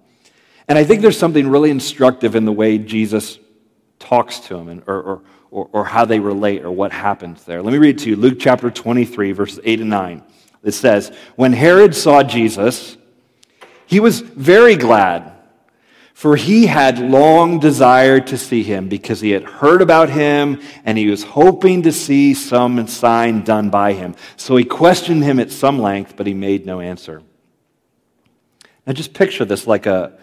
And 0.72 0.78
I 0.78 0.84
think 0.84 1.02
there's 1.02 1.18
something 1.18 1.50
really 1.50 1.70
instructive 1.70 2.34
in 2.34 2.46
the 2.46 2.50
way 2.50 2.78
Jesus 2.78 3.38
talks 3.98 4.38
to 4.38 4.56
him 4.56 4.70
and, 4.70 4.82
or, 4.86 5.02
or, 5.02 5.22
or, 5.50 5.68
or 5.70 5.84
how 5.84 6.06
they 6.06 6.18
relate 6.18 6.64
or 6.64 6.70
what 6.70 6.92
happens 6.92 7.44
there. 7.44 7.60
Let 7.60 7.72
me 7.72 7.78
read 7.78 7.98
to 7.98 8.08
you 8.08 8.16
Luke 8.16 8.38
chapter 8.40 8.70
23, 8.70 9.32
verses 9.32 9.60
8 9.62 9.80
and 9.82 9.90
9. 9.90 10.22
It 10.64 10.72
says, 10.72 11.14
When 11.36 11.52
Herod 11.52 11.94
saw 11.94 12.22
Jesus, 12.22 12.96
he 13.84 14.00
was 14.00 14.20
very 14.20 14.76
glad 14.76 15.34
For 16.14 16.36
he 16.36 16.64
had 16.64 16.98
long 16.98 17.60
desired 17.60 18.28
to 18.28 18.38
see 18.38 18.62
him 18.62 18.88
because 18.88 19.20
he 19.20 19.32
had 19.32 19.44
heard 19.44 19.82
about 19.82 20.08
him 20.08 20.62
and 20.86 20.96
he 20.96 21.08
was 21.08 21.22
hoping 21.22 21.82
to 21.82 21.92
see 21.92 22.32
some 22.32 22.86
sign 22.86 23.44
done 23.44 23.68
by 23.68 23.92
him. 23.92 24.14
So 24.38 24.56
he 24.56 24.64
questioned 24.64 25.22
him 25.22 25.38
at 25.38 25.50
some 25.50 25.80
length, 25.80 26.16
but 26.16 26.26
he 26.26 26.32
made 26.32 26.64
no 26.64 26.80
answer. 26.80 27.22
Now 28.86 28.94
just 28.94 29.12
picture 29.12 29.44
this 29.44 29.66
like 29.66 29.84
a, 29.84 30.18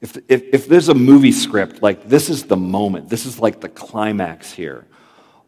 if, 0.00 0.16
if, 0.28 0.42
if 0.52 0.68
there's 0.68 0.88
a 0.88 0.94
movie 0.94 1.32
script, 1.32 1.82
like 1.82 2.08
this 2.08 2.30
is 2.30 2.44
the 2.44 2.56
moment, 2.56 3.08
this 3.08 3.26
is 3.26 3.38
like 3.38 3.60
the 3.60 3.68
climax 3.68 4.52
here. 4.52 4.86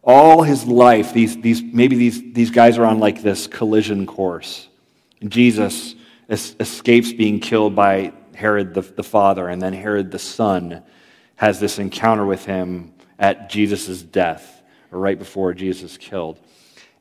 All 0.04 0.42
his 0.42 0.66
life, 0.66 1.12
these, 1.12 1.40
these, 1.40 1.62
maybe 1.62 1.96
these, 1.96 2.32
these 2.32 2.50
guys 2.50 2.76
are 2.76 2.84
on 2.84 2.98
like 2.98 3.22
this 3.22 3.46
collision 3.46 4.04
course. 4.06 4.68
And 5.20 5.30
Jesus 5.30 5.94
es- 6.28 6.56
escapes 6.58 7.12
being 7.12 7.40
killed 7.40 7.74
by 7.74 8.12
Herod 8.34 8.74
the, 8.74 8.82
the 8.82 9.04
father, 9.04 9.48
and 9.48 9.62
then 9.62 9.72
Herod 9.72 10.10
the 10.10 10.18
son 10.18 10.82
has 11.36 11.60
this 11.60 11.78
encounter 11.78 12.26
with 12.26 12.44
him 12.44 12.92
at 13.18 13.48
Jesus' 13.48 14.02
death, 14.02 14.62
or 14.90 14.98
right 14.98 15.18
before 15.18 15.54
Jesus 15.54 15.92
is 15.92 15.98
killed. 15.98 16.38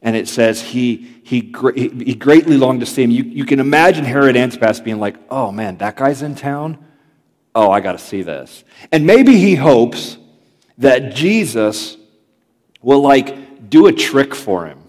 And 0.03 0.15
it 0.15 0.27
says 0.27 0.61
he, 0.61 1.21
he, 1.23 1.53
he 1.71 2.15
greatly 2.15 2.57
longed 2.57 2.79
to 2.79 2.85
see 2.85 3.03
him. 3.03 3.11
You, 3.11 3.23
you 3.23 3.45
can 3.45 3.59
imagine 3.59 4.05
Herod 4.05 4.35
Antipas 4.35 4.79
being 4.79 4.99
like, 4.99 5.17
oh 5.29 5.51
man, 5.51 5.77
that 5.77 5.95
guy's 5.95 6.21
in 6.21 6.35
town? 6.35 6.83
Oh, 7.53 7.69
I 7.69 7.79
got 7.81 7.93
to 7.93 7.97
see 7.97 8.21
this. 8.21 8.63
And 8.91 9.05
maybe 9.05 9.37
he 9.37 9.55
hopes 9.55 10.17
that 10.77 11.13
Jesus 11.13 11.97
will 12.81 13.01
like 13.01 13.69
do 13.69 13.87
a 13.87 13.91
trick 13.93 14.33
for 14.33 14.65
him. 14.65 14.79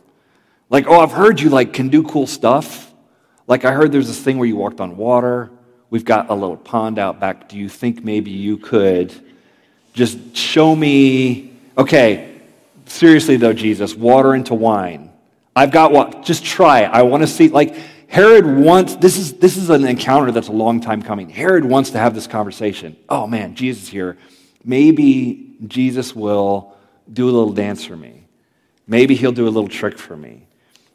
Like, 0.71 0.87
oh, 0.87 1.01
I've 1.01 1.13
heard 1.13 1.41
you 1.41 1.51
like 1.51 1.73
can 1.73 1.89
do 1.89 2.03
cool 2.03 2.27
stuff. 2.27 2.93
Like 3.47 3.65
I 3.65 3.73
heard 3.73 3.93
there's 3.93 4.09
this 4.09 4.21
thing 4.21 4.39
where 4.39 4.49
you 4.49 4.57
walked 4.57 4.81
on 4.81 4.97
water. 4.97 5.51
We've 5.91 6.05
got 6.05 6.31
a 6.31 6.35
little 6.35 6.57
pond 6.57 6.99
out 6.99 7.21
back. 7.21 7.49
Do 7.49 7.59
you 7.59 7.69
think 7.69 8.03
maybe 8.03 8.31
you 8.31 8.57
could 8.57 9.13
just 9.93 10.35
show 10.35 10.75
me? 10.75 11.53
Okay, 11.77 12.41
seriously 12.87 13.37
though, 13.37 13.53
Jesus, 13.53 13.95
water 13.95 14.35
into 14.35 14.55
wine. 14.55 15.11
I've 15.55 15.71
got 15.71 15.93
what? 15.93 16.25
Just 16.25 16.45
try. 16.45 16.85
I 16.85 17.03
want 17.03 17.23
to 17.23 17.27
see. 17.27 17.49
Like 17.49 17.77
Herod 18.13 18.45
wants. 18.45 18.97
This 18.97 19.17
is 19.17 19.33
this 19.39 19.57
is 19.57 19.71
an 19.71 19.87
encounter 19.87 20.33
that's 20.33 20.49
a 20.49 20.53
long 20.53 20.83
time 20.83 21.01
coming. 21.01 21.31
Herod 21.31 21.65
wants 21.65 21.93
to 21.93 21.99
have 21.99 22.15
this 22.15 22.27
conversation. 22.27 22.95
Oh 23.09 23.27
man, 23.27 23.55
Jesus 23.55 23.89
here. 23.89 24.19
Maybe 24.63 25.57
Jesus 25.67 26.15
will 26.15 26.77
do 27.11 27.25
a 27.25 27.33
little 27.33 27.55
dance 27.55 27.87
for 27.87 27.97
me. 27.97 28.25
Maybe 28.87 29.15
he'll 29.15 29.33
do 29.33 29.49
a 29.49 29.49
little 29.49 29.67
trick 29.67 29.99
for 29.99 30.15
me. 30.15 30.47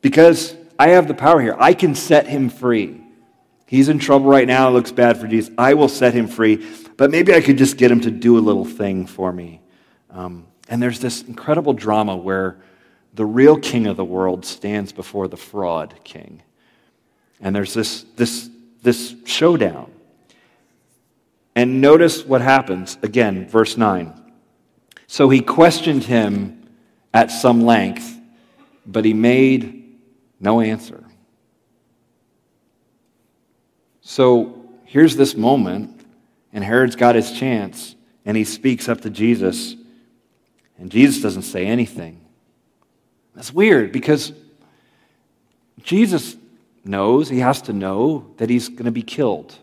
Because 0.04 0.56
I 0.78 0.90
have 0.90 1.08
the 1.08 1.16
power 1.16 1.42
here. 1.42 1.56
I 1.58 1.74
can 1.74 1.96
set 1.96 2.28
him 2.28 2.50
free. 2.52 3.02
He's 3.66 3.90
in 3.90 3.98
trouble 3.98 4.30
right 4.30 4.48
now. 4.48 4.68
It 4.68 4.74
looks 4.74 4.92
bad 4.92 5.18
for 5.18 5.26
Jesus. 5.28 5.52
I 5.58 5.74
will 5.74 5.90
set 5.90 6.14
him 6.14 6.28
free. 6.28 6.68
But 6.98 7.10
maybe 7.10 7.34
I 7.34 7.42
could 7.42 7.58
just 7.58 7.78
get 7.78 7.90
him 7.90 8.02
to 8.02 8.12
do 8.12 8.38
a 8.38 8.42
little 8.42 8.64
thing 8.64 9.08
for 9.08 9.34
me. 9.34 9.62
Um, 10.12 10.46
and 10.70 10.80
there's 10.80 11.00
this 11.00 11.24
incredible 11.24 11.74
drama 11.74 12.16
where 12.16 12.60
the 13.16 13.26
real 13.26 13.58
king 13.58 13.88
of 13.88 13.98
the 13.98 14.06
world 14.06 14.46
stands 14.46 14.92
before 14.92 15.28
the 15.28 15.36
fraud 15.36 15.96
king. 16.04 16.44
And 17.40 17.56
there's 17.56 17.74
this, 17.74 18.04
this, 18.16 18.50
this 18.82 19.16
showdown. 19.26 19.92
And 21.56 21.82
notice 21.82 22.26
what 22.26 22.42
happens. 22.42 22.98
Again, 23.02 23.48
verse 23.48 23.78
9. 23.78 24.14
So 25.08 25.30
he 25.30 25.42
questioned 25.42 26.04
him 26.04 26.70
at 27.14 27.32
some 27.32 27.62
length, 27.62 28.20
but 28.86 29.06
he 29.06 29.14
made 29.14 29.98
no 30.40 30.62
answer. 30.62 31.04
So 34.02 34.70
here's 34.86 35.16
this 35.16 35.36
moment, 35.36 36.06
and 36.54 36.64
Herod's 36.64 36.96
got 36.96 37.16
his 37.16 37.32
chance, 37.32 37.96
and 38.26 38.38
he 38.38 38.44
speaks 38.44 38.88
up 38.88 39.02
to 39.02 39.10
Jesus, 39.10 39.76
and 40.78 40.92
Jesus 40.92 41.22
doesn't 41.22 41.42
say 41.44 41.66
anything. 41.66 42.22
That's 43.36 43.54
weird 43.54 43.92
because 43.92 44.32
Jesus 45.82 46.36
knows, 46.88 47.30
he 47.30 47.40
has 47.40 47.62
to 47.64 47.74
know 47.74 48.34
that 48.38 48.50
he's 48.50 48.70
going 48.70 48.86
to 48.86 48.92
be 48.92 49.02
killed. 49.02 49.58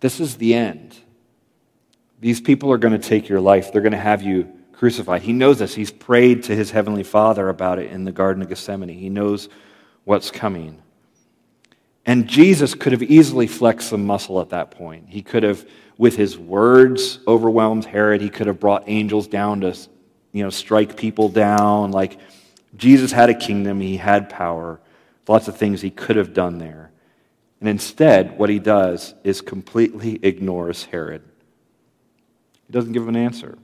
This 0.00 0.20
is 0.20 0.36
the 0.36 0.54
end. 0.54 0.96
These 2.20 2.40
people 2.40 2.72
are 2.72 2.78
going 2.78 2.98
to 2.98 3.08
take 3.08 3.28
your 3.28 3.40
life, 3.40 3.72
they're 3.72 3.82
going 3.82 3.92
to 3.92 3.98
have 3.98 4.22
you 4.22 4.52
crucified. 4.72 5.22
He 5.22 5.32
knows 5.32 5.58
this. 5.58 5.74
He's 5.74 5.90
prayed 5.90 6.44
to 6.44 6.54
his 6.54 6.70
heavenly 6.70 7.02
Father 7.02 7.48
about 7.48 7.78
it 7.78 7.90
in 7.90 8.04
the 8.04 8.12
Garden 8.12 8.42
of 8.42 8.48
Gethsemane. 8.48 8.88
He 8.90 9.08
knows 9.08 9.48
what's 10.04 10.30
coming. 10.30 10.82
And 12.04 12.28
Jesus 12.28 12.74
could 12.74 12.92
have 12.92 13.02
easily 13.02 13.46
flexed 13.46 13.88
some 13.88 14.06
muscle 14.06 14.40
at 14.40 14.50
that 14.50 14.70
point. 14.70 15.06
He 15.08 15.22
could 15.22 15.42
have, 15.42 15.66
with 15.98 16.14
his 16.14 16.38
words, 16.38 17.18
overwhelmed 17.26 17.84
Herod. 17.84 18.20
He 18.20 18.28
could 18.28 18.46
have 18.46 18.60
brought 18.60 18.84
angels 18.86 19.26
down 19.26 19.62
to, 19.62 19.74
you 20.32 20.44
know, 20.44 20.50
strike 20.50 20.96
people 20.96 21.28
down. 21.28 21.90
Like, 21.90 22.18
Jesus 22.76 23.10
had 23.10 23.30
a 23.30 23.34
kingdom, 23.34 23.80
he 23.80 23.96
had 23.96 24.28
power, 24.28 24.80
lots 25.28 25.48
of 25.48 25.56
things 25.56 25.80
he 25.80 25.90
could 25.90 26.16
have 26.16 26.34
done 26.34 26.58
there. 26.58 26.90
And 27.60 27.68
instead, 27.68 28.38
what 28.38 28.50
he 28.50 28.58
does 28.58 29.14
is 29.24 29.40
completely 29.40 30.18
ignores 30.22 30.84
Herod. 30.84 31.22
He 32.66 32.72
doesn't 32.72 32.92
give 32.92 33.08
an 33.08 33.16
answer. 33.16 33.56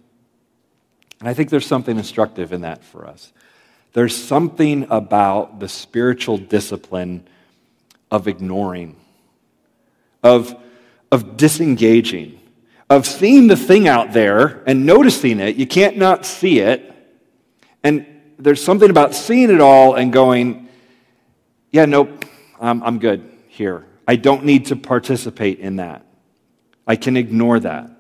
And 1.21 1.29
I 1.29 1.35
think 1.35 1.51
there's 1.51 1.67
something 1.67 1.97
instructive 1.97 2.53
in 2.53 2.63
that 2.63 2.83
for 2.83 3.07
us. 3.07 3.33
There's 3.93 4.17
something 4.17 4.87
about 4.91 5.61
the 5.61 5.69
spiritual 5.69 6.39
discipline 6.39 7.29
of 8.11 8.27
ignoring, 8.27 8.97
of, 10.23 10.55
of 11.11 11.37
disengaging, 11.37 12.41
of 12.89 13.07
seeing 13.07 13.47
the 13.47 13.57
thing 13.57 13.87
out 13.87 14.13
there 14.13 14.63
and 14.67 14.87
noticing 14.87 15.41
it. 15.41 15.57
You 15.57 15.67
can't 15.67 15.97
not 15.97 16.25
see 16.25 16.61
it. 16.61 16.89
And 17.85 18.07
there's 18.39 18.63
something 18.63 18.91
about 18.91 19.15
seeing 19.15 19.51
it 19.51 19.61
all 19.61 19.95
and 19.95 20.13
going, 20.13 20.69
yeah, 21.73 21.87
nope, 21.87 22.25
I'm, 22.61 22.83
I'm 22.83 22.99
good 22.99 23.29
here. 23.49 23.85
I 24.07 24.17
don't 24.17 24.45
need 24.45 24.67
to 24.67 24.77
participate 24.77 25.59
in 25.59 25.77
that. 25.77 26.05
I 26.87 26.97
can 26.97 27.17
ignore 27.17 27.59
that. 27.61 27.91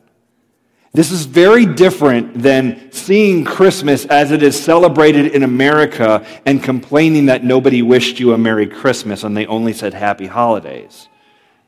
This 0.94 1.10
is 1.10 1.24
very 1.24 1.64
different 1.64 2.34
than 2.34 2.92
seeing 2.92 3.44
Christmas 3.44 4.04
as 4.04 4.30
it 4.30 4.42
is 4.42 4.62
celebrated 4.62 5.32
in 5.32 5.42
America 5.42 6.26
and 6.44 6.62
complaining 6.62 7.26
that 7.26 7.44
nobody 7.44 7.80
wished 7.80 8.20
you 8.20 8.34
a 8.34 8.38
Merry 8.38 8.66
Christmas 8.66 9.24
and 9.24 9.34
they 9.34 9.46
only 9.46 9.72
said 9.72 9.94
Happy 9.94 10.26
Holidays. 10.26 11.08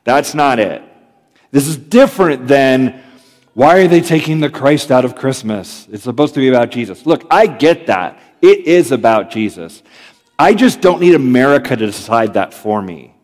That's 0.04 0.34
not 0.34 0.58
it. 0.58 0.82
This 1.52 1.66
is 1.66 1.78
different 1.78 2.46
than 2.48 3.02
why 3.54 3.78
are 3.78 3.88
they 3.88 4.02
taking 4.02 4.40
the 4.40 4.50
Christ 4.50 4.90
out 4.90 5.06
of 5.06 5.14
Christmas? 5.14 5.88
It's 5.90 6.02
supposed 6.02 6.34
to 6.34 6.40
be 6.40 6.48
about 6.48 6.70
Jesus. 6.70 7.06
Look, 7.06 7.24
I 7.30 7.46
get 7.46 7.86
that. 7.86 8.20
It 8.42 8.66
is 8.66 8.92
about 8.92 9.30
Jesus. 9.30 9.82
I 10.38 10.54
just 10.54 10.80
don't 10.80 11.00
need 11.00 11.14
America 11.14 11.76
to 11.76 11.86
decide 11.86 12.34
that 12.34 12.52
for 12.52 12.82
me. 12.82 13.14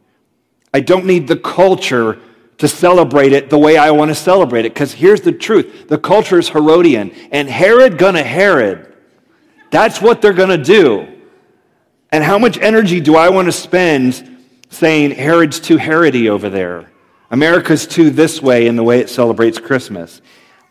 I 0.72 0.80
don't 0.80 1.06
need 1.06 1.26
the 1.26 1.36
culture 1.36 2.18
to 2.58 2.68
celebrate 2.68 3.32
it 3.32 3.48
the 3.48 3.58
way 3.58 3.76
I 3.76 3.90
want 3.90 4.10
to 4.10 4.14
celebrate 4.14 4.66
it. 4.66 4.74
Because 4.74 4.92
here's 4.92 5.22
the 5.22 5.32
truth 5.32 5.88
the 5.88 5.98
culture 5.98 6.38
is 6.38 6.48
Herodian, 6.48 7.10
and 7.32 7.48
Herod 7.48 7.98
gonna 7.98 8.22
Herod. 8.22 8.94
That's 9.70 10.00
what 10.00 10.20
they're 10.20 10.32
gonna 10.32 10.58
do. 10.58 11.08
And 12.12 12.22
how 12.22 12.38
much 12.38 12.58
energy 12.58 13.00
do 13.00 13.16
I 13.16 13.28
want 13.28 13.46
to 13.46 13.52
spend 13.52 14.38
saying 14.68 15.12
Herod's 15.12 15.58
too 15.60 15.78
Herody 15.78 16.28
over 16.28 16.48
there? 16.48 16.90
America's 17.30 17.86
too 17.86 18.10
this 18.10 18.42
way 18.42 18.66
in 18.66 18.76
the 18.76 18.82
way 18.82 18.98
it 18.98 19.08
celebrates 19.08 19.58
Christmas. 19.58 20.20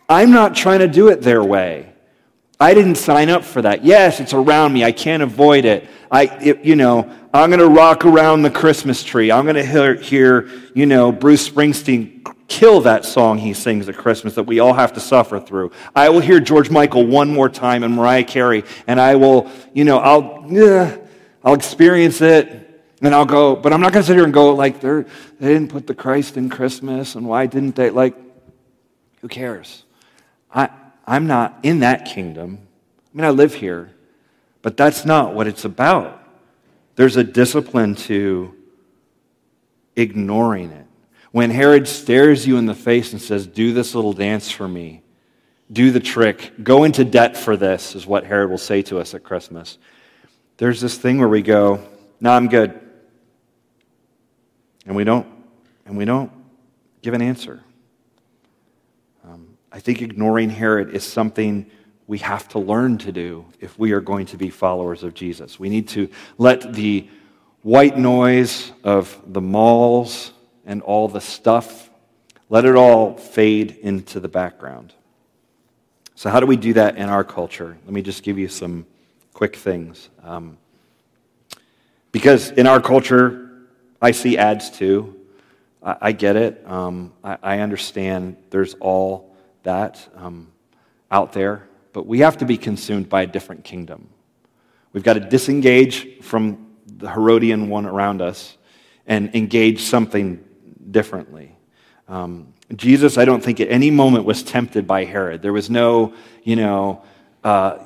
I'm 0.10 0.32
not 0.32 0.56
trying 0.56 0.80
to 0.80 0.88
do 0.88 1.08
it 1.08 1.21
their 1.21 1.43
way. 1.43 1.88
I 2.62 2.74
didn't 2.74 2.95
sign 2.95 3.30
up 3.30 3.45
for 3.45 3.62
that. 3.62 3.86
Yes, 3.86 4.19
it's 4.19 4.34
around 4.34 4.74
me. 4.74 4.84
I 4.84 4.91
can't 4.91 5.24
avoid 5.24 5.63
it. 5.63 5.88
I, 6.12 6.26
it, 6.41 6.65
you 6.65 6.76
know, 6.76 7.10
I'm 7.34 7.50
going 7.52 7.62
to 7.62 7.69
rock 7.69 8.04
around 8.04 8.41
the 8.41 8.52
Christmas 8.52 9.02
tree. 9.02 9.32
I'm 9.32 9.45
going 9.45 9.56
to 9.56 9.65
hear, 9.65 9.95
hear, 9.95 10.50
you 10.76 10.86
know, 10.86 11.13
Bruce 11.13 11.48
Springsteen 11.48 12.26
kill 12.50 12.82
that 12.82 13.06
song 13.06 13.38
he 13.38 13.54
sings 13.54 13.88
at 13.88 13.95
Christmas 13.95 14.36
that 14.36 14.43
we 14.43 14.60
all 14.60 14.74
have 14.74 14.91
to 14.93 15.00
suffer 15.00 15.39
through. 15.39 15.72
I 15.95 16.10
will 16.10 16.19
hear 16.19 16.41
George 16.41 16.69
Michael 16.69 17.06
one 17.06 17.34
more 17.34 17.48
time 17.48 17.84
and 17.84 17.95
Mariah 17.95 18.26
Carey, 18.26 18.65
and 18.88 19.00
I 19.00 19.15
will, 19.15 19.50
you 19.74 19.86
know, 19.86 20.00
I'll, 20.00 20.45
yeah, 20.50 20.98
I'll 21.43 21.54
experience 21.54 22.19
it. 22.22 22.65
And 23.02 23.15
I'll 23.15 23.26
go, 23.26 23.56
but 23.56 23.72
I'm 23.72 23.80
not 23.80 23.93
going 23.93 24.04
to 24.04 24.08
sit 24.08 24.15
here 24.15 24.26
and 24.26 24.34
go 24.34 24.54
like 24.54 24.82
they 24.82 25.06
they 25.39 25.54
didn't 25.54 25.69
put 25.69 25.88
the 25.88 25.95
Christ 25.95 26.36
in 26.36 26.50
Christmas, 26.50 27.15
and 27.15 27.26
why 27.26 27.45
didn't 27.45 27.78
they? 27.78 27.91
Like, 27.91 28.13
who 29.22 29.30
cares? 29.30 29.86
I, 30.54 30.69
I'm 31.10 31.26
not 31.26 31.58
in 31.63 31.80
that 31.80 32.06
kingdom. 32.06 32.60
I 33.12 33.17
mean, 33.17 33.26
I 33.26 33.32
live 33.32 33.56
here, 33.56 33.89
but 34.62 34.78
that's 34.78 35.06
not 35.06 35.34
what 35.34 35.48
it's 35.48 35.65
about. 35.65 36.24
There's 36.95 37.17
a 37.17 37.24
discipline 37.24 37.95
to 37.95 38.54
ignoring 39.95 40.69
it. 40.69 40.86
When 41.32 41.50
Herod 41.50 41.88
stares 41.88 42.45
you 42.45 42.58
in 42.58 42.67
the 42.67 42.76
face 42.76 43.12
and 43.12 43.19
says, 43.19 43.48
Do 43.48 43.74
this 43.74 43.95
little 43.95 44.13
dance 44.13 44.52
for 44.52 44.67
me, 44.67 45.02
do 45.72 45.89
the 45.89 46.00
trick, 46.00 46.52
go 46.62 46.84
into 46.84 47.04
debt 47.04 47.36
for 47.36 47.58
this, 47.58 47.95
is 47.95 48.06
what 48.06 48.24
Herod 48.24 48.52
will 48.52 48.60
say 48.60 48.84
to 48.84 49.00
us 49.00 49.15
at 49.15 49.24
Christmas. 49.24 49.80
There's 50.58 50.80
this 50.80 50.95
thing 50.95 51.17
where 51.17 51.28
we 51.28 51.41
go, 51.41 51.84
No, 52.22 52.30
I'm 52.30 52.50
good. 52.50 52.80
And 54.86 54.95
we 54.95 55.04
don't, 55.06 55.26
and 55.88 55.98
we 55.98 56.06
don't 56.06 56.32
give 57.02 57.15
an 57.15 57.22
answer. 57.24 57.63
I 59.71 59.79
think 59.79 60.01
ignoring 60.01 60.49
Herod 60.49 60.95
is 60.95 61.03
something 61.03 61.69
we 62.08 62.17
have 62.19 62.47
to 62.49 62.60
learn 62.60 62.97
to 62.99 63.12
do 63.12 63.45
if 63.60 63.77
we 63.77 63.91
are 63.91 64.01
going 64.01 64.25
to 64.27 64.38
be 64.38 64.49
followers 64.49 65.03
of 65.03 65.13
Jesus. 65.13 65.60
We 65.60 65.69
need 65.69 65.88
to 65.89 66.10
let 66.39 66.73
the 66.73 67.08
white 67.62 67.97
noise 67.97 68.71
of 68.84 69.21
the 69.27 69.41
malls 69.41 70.34
and 70.65 70.82
all 70.82 71.08
the 71.08 71.21
stuff, 71.21 71.89
let 72.49 72.65
it 72.65 72.75
all 72.75 73.15
fade 73.15 73.77
into 73.82 74.19
the 74.19 74.27
background. 74.27 74.93
So, 76.15 76.29
how 76.29 76.39
do 76.39 76.45
we 76.45 76.58
do 76.58 76.73
that 76.73 76.97
in 76.97 77.08
our 77.10 77.23
culture? 77.23 77.77
Let 77.86 77.93
me 77.93 78.01
just 78.01 78.23
give 78.23 78.38
you 78.38 78.47
some 78.47 78.86
quick 79.34 79.55
things. 79.55 80.10
Um, 80.23 80.58
because 82.12 82.51
in 82.51 82.67
our 82.67 82.82
culture, 82.82 83.51
I 84.01 84.12
see 84.12 84.38
ads 84.38 84.69
too. 84.69 85.15
I, 85.84 85.95
I 86.01 86.12
get 86.12 86.36
it. 86.36 86.67
Um, 86.67 87.13
I, 87.23 87.38
I, 87.41 87.60
understand 87.60 88.36
there's 88.49 88.73
all 88.75 89.28
that 89.69 90.10
um, 90.15 90.51
out 91.12 91.34
there. 91.34 91.67
But 91.93 92.08
we 92.08 92.19
have 92.19 92.38
to 92.38 92.45
be 92.45 92.58
consumed 92.58 93.08
by 93.08 93.21
a 93.21 93.27
different 93.27 93.63
kingdom. 93.63 94.10
We've 94.93 95.03
got 95.03 95.13
to 95.13 95.19
disengage 95.19 96.21
from 96.21 96.67
the 96.88 97.10
Herodian 97.10 97.69
one 97.69 97.86
around 97.86 98.21
us 98.21 98.58
and 99.05 99.34
engage 99.36 99.82
something 99.82 100.43
differently. 100.89 101.55
Um, 102.08 102.53
Jesus, 102.75 103.17
I 103.17 103.25
don't 103.25 103.43
think 103.43 103.60
at 103.60 103.69
any 103.69 103.91
moment 103.91 104.25
was 104.25 104.41
tempted 104.43 104.88
by 104.88 105.05
Herod. 105.05 105.41
There 105.41 105.53
was 105.53 105.69
no, 105.69 106.13
you 106.43 106.55
know, 106.55 107.03
uh, 107.43 107.77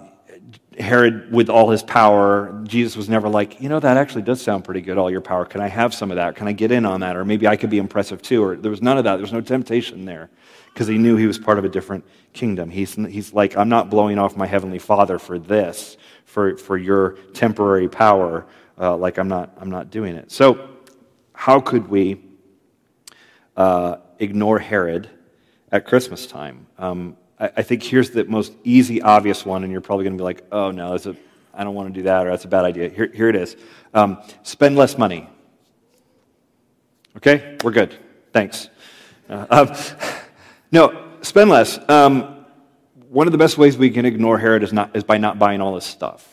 Herod 0.79 1.31
with 1.31 1.49
all 1.49 1.69
his 1.69 1.83
power. 1.83 2.61
Jesus 2.65 2.95
was 2.95 3.09
never 3.09 3.29
like, 3.29 3.61
you 3.61 3.69
know, 3.69 3.79
that 3.79 3.97
actually 3.97 4.23
does 4.23 4.41
sound 4.41 4.63
pretty 4.63 4.81
good, 4.81 4.97
all 4.97 5.09
your 5.09 5.21
power. 5.21 5.45
Can 5.45 5.61
I 5.61 5.67
have 5.67 5.93
some 5.93 6.11
of 6.11 6.15
that? 6.15 6.35
Can 6.35 6.47
I 6.47 6.51
get 6.51 6.71
in 6.71 6.85
on 6.85 7.01
that? 7.01 7.15
Or 7.15 7.25
maybe 7.25 7.47
I 7.47 7.55
could 7.55 7.69
be 7.69 7.77
impressive 7.77 8.21
too. 8.21 8.43
Or 8.43 8.55
there 8.55 8.71
was 8.71 8.81
none 8.81 8.97
of 8.97 9.03
that. 9.03 9.15
There 9.15 9.21
was 9.21 9.33
no 9.33 9.41
temptation 9.41 10.05
there 10.05 10.29
because 10.73 10.87
he 10.87 10.97
knew 10.97 11.15
he 11.15 11.27
was 11.27 11.37
part 11.37 11.59
of 11.59 11.65
a 11.65 11.69
different 11.69 12.03
kingdom. 12.33 12.69
He's, 12.69 12.95
he's 12.95 13.33
like, 13.33 13.55
I'm 13.55 13.69
not 13.69 13.89
blowing 13.89 14.17
off 14.17 14.35
my 14.35 14.47
heavenly 14.47 14.79
father 14.79 15.19
for 15.19 15.37
this, 15.37 15.97
for, 16.25 16.57
for 16.57 16.77
your 16.77 17.11
temporary 17.33 17.87
power. 17.87 18.45
Uh, 18.79 18.97
like, 18.97 19.19
I'm 19.19 19.27
not, 19.27 19.55
I'm 19.59 19.69
not 19.69 19.91
doing 19.91 20.15
it. 20.15 20.31
So, 20.31 20.69
how 21.33 21.59
could 21.59 21.87
we 21.87 22.21
uh, 23.55 23.97
ignore 24.19 24.59
Herod 24.59 25.09
at 25.71 25.85
Christmas 25.85 26.25
time? 26.25 26.67
Um, 26.77 27.17
I, 27.43 27.51
I, 27.57 27.61
think 27.61 27.83
here's 27.83 28.11
the 28.11 28.23
most 28.23 28.53
easy, 28.63 29.01
obvious 29.01 29.45
one, 29.45 29.63
and 29.63 29.71
you're 29.71 29.81
probably 29.81 30.05
going 30.05 30.17
to 30.17 30.21
be 30.21 30.23
like, 30.23 30.45
oh, 30.51 30.71
no, 30.71 30.91
that's 30.91 31.05
a, 31.05 31.15
I 31.53 31.65
don't 31.65 31.75
want 31.75 31.93
to 31.93 31.99
do 31.99 32.03
that, 32.03 32.25
or 32.25 32.29
that's 32.29 32.45
a 32.45 32.47
bad 32.47 32.63
idea. 32.63 32.89
Here, 32.89 33.11
here 33.13 33.27
it 33.27 33.35
is 33.35 33.57
um, 33.93 34.21
spend 34.43 34.75
less 34.77 34.97
money. 34.97 35.27
Okay? 37.17 37.57
We're 37.63 37.71
good. 37.71 37.95
Thanks. 38.31 38.69
Uh, 39.29 39.45
um, 39.49 39.75
no, 40.71 41.09
spend 41.21 41.49
less. 41.49 41.77
Um, 41.89 42.45
one 43.09 43.27
of 43.27 43.31
the 43.31 43.37
best 43.37 43.57
ways 43.57 43.77
we 43.77 43.89
can 43.91 44.05
ignore 44.05 44.39
Herod 44.39 44.63
is, 44.63 44.73
not, 44.73 44.95
is 44.95 45.03
by 45.03 45.17
not 45.17 45.37
buying 45.37 45.61
all 45.61 45.75
this 45.75 45.85
stuff. 45.85 46.29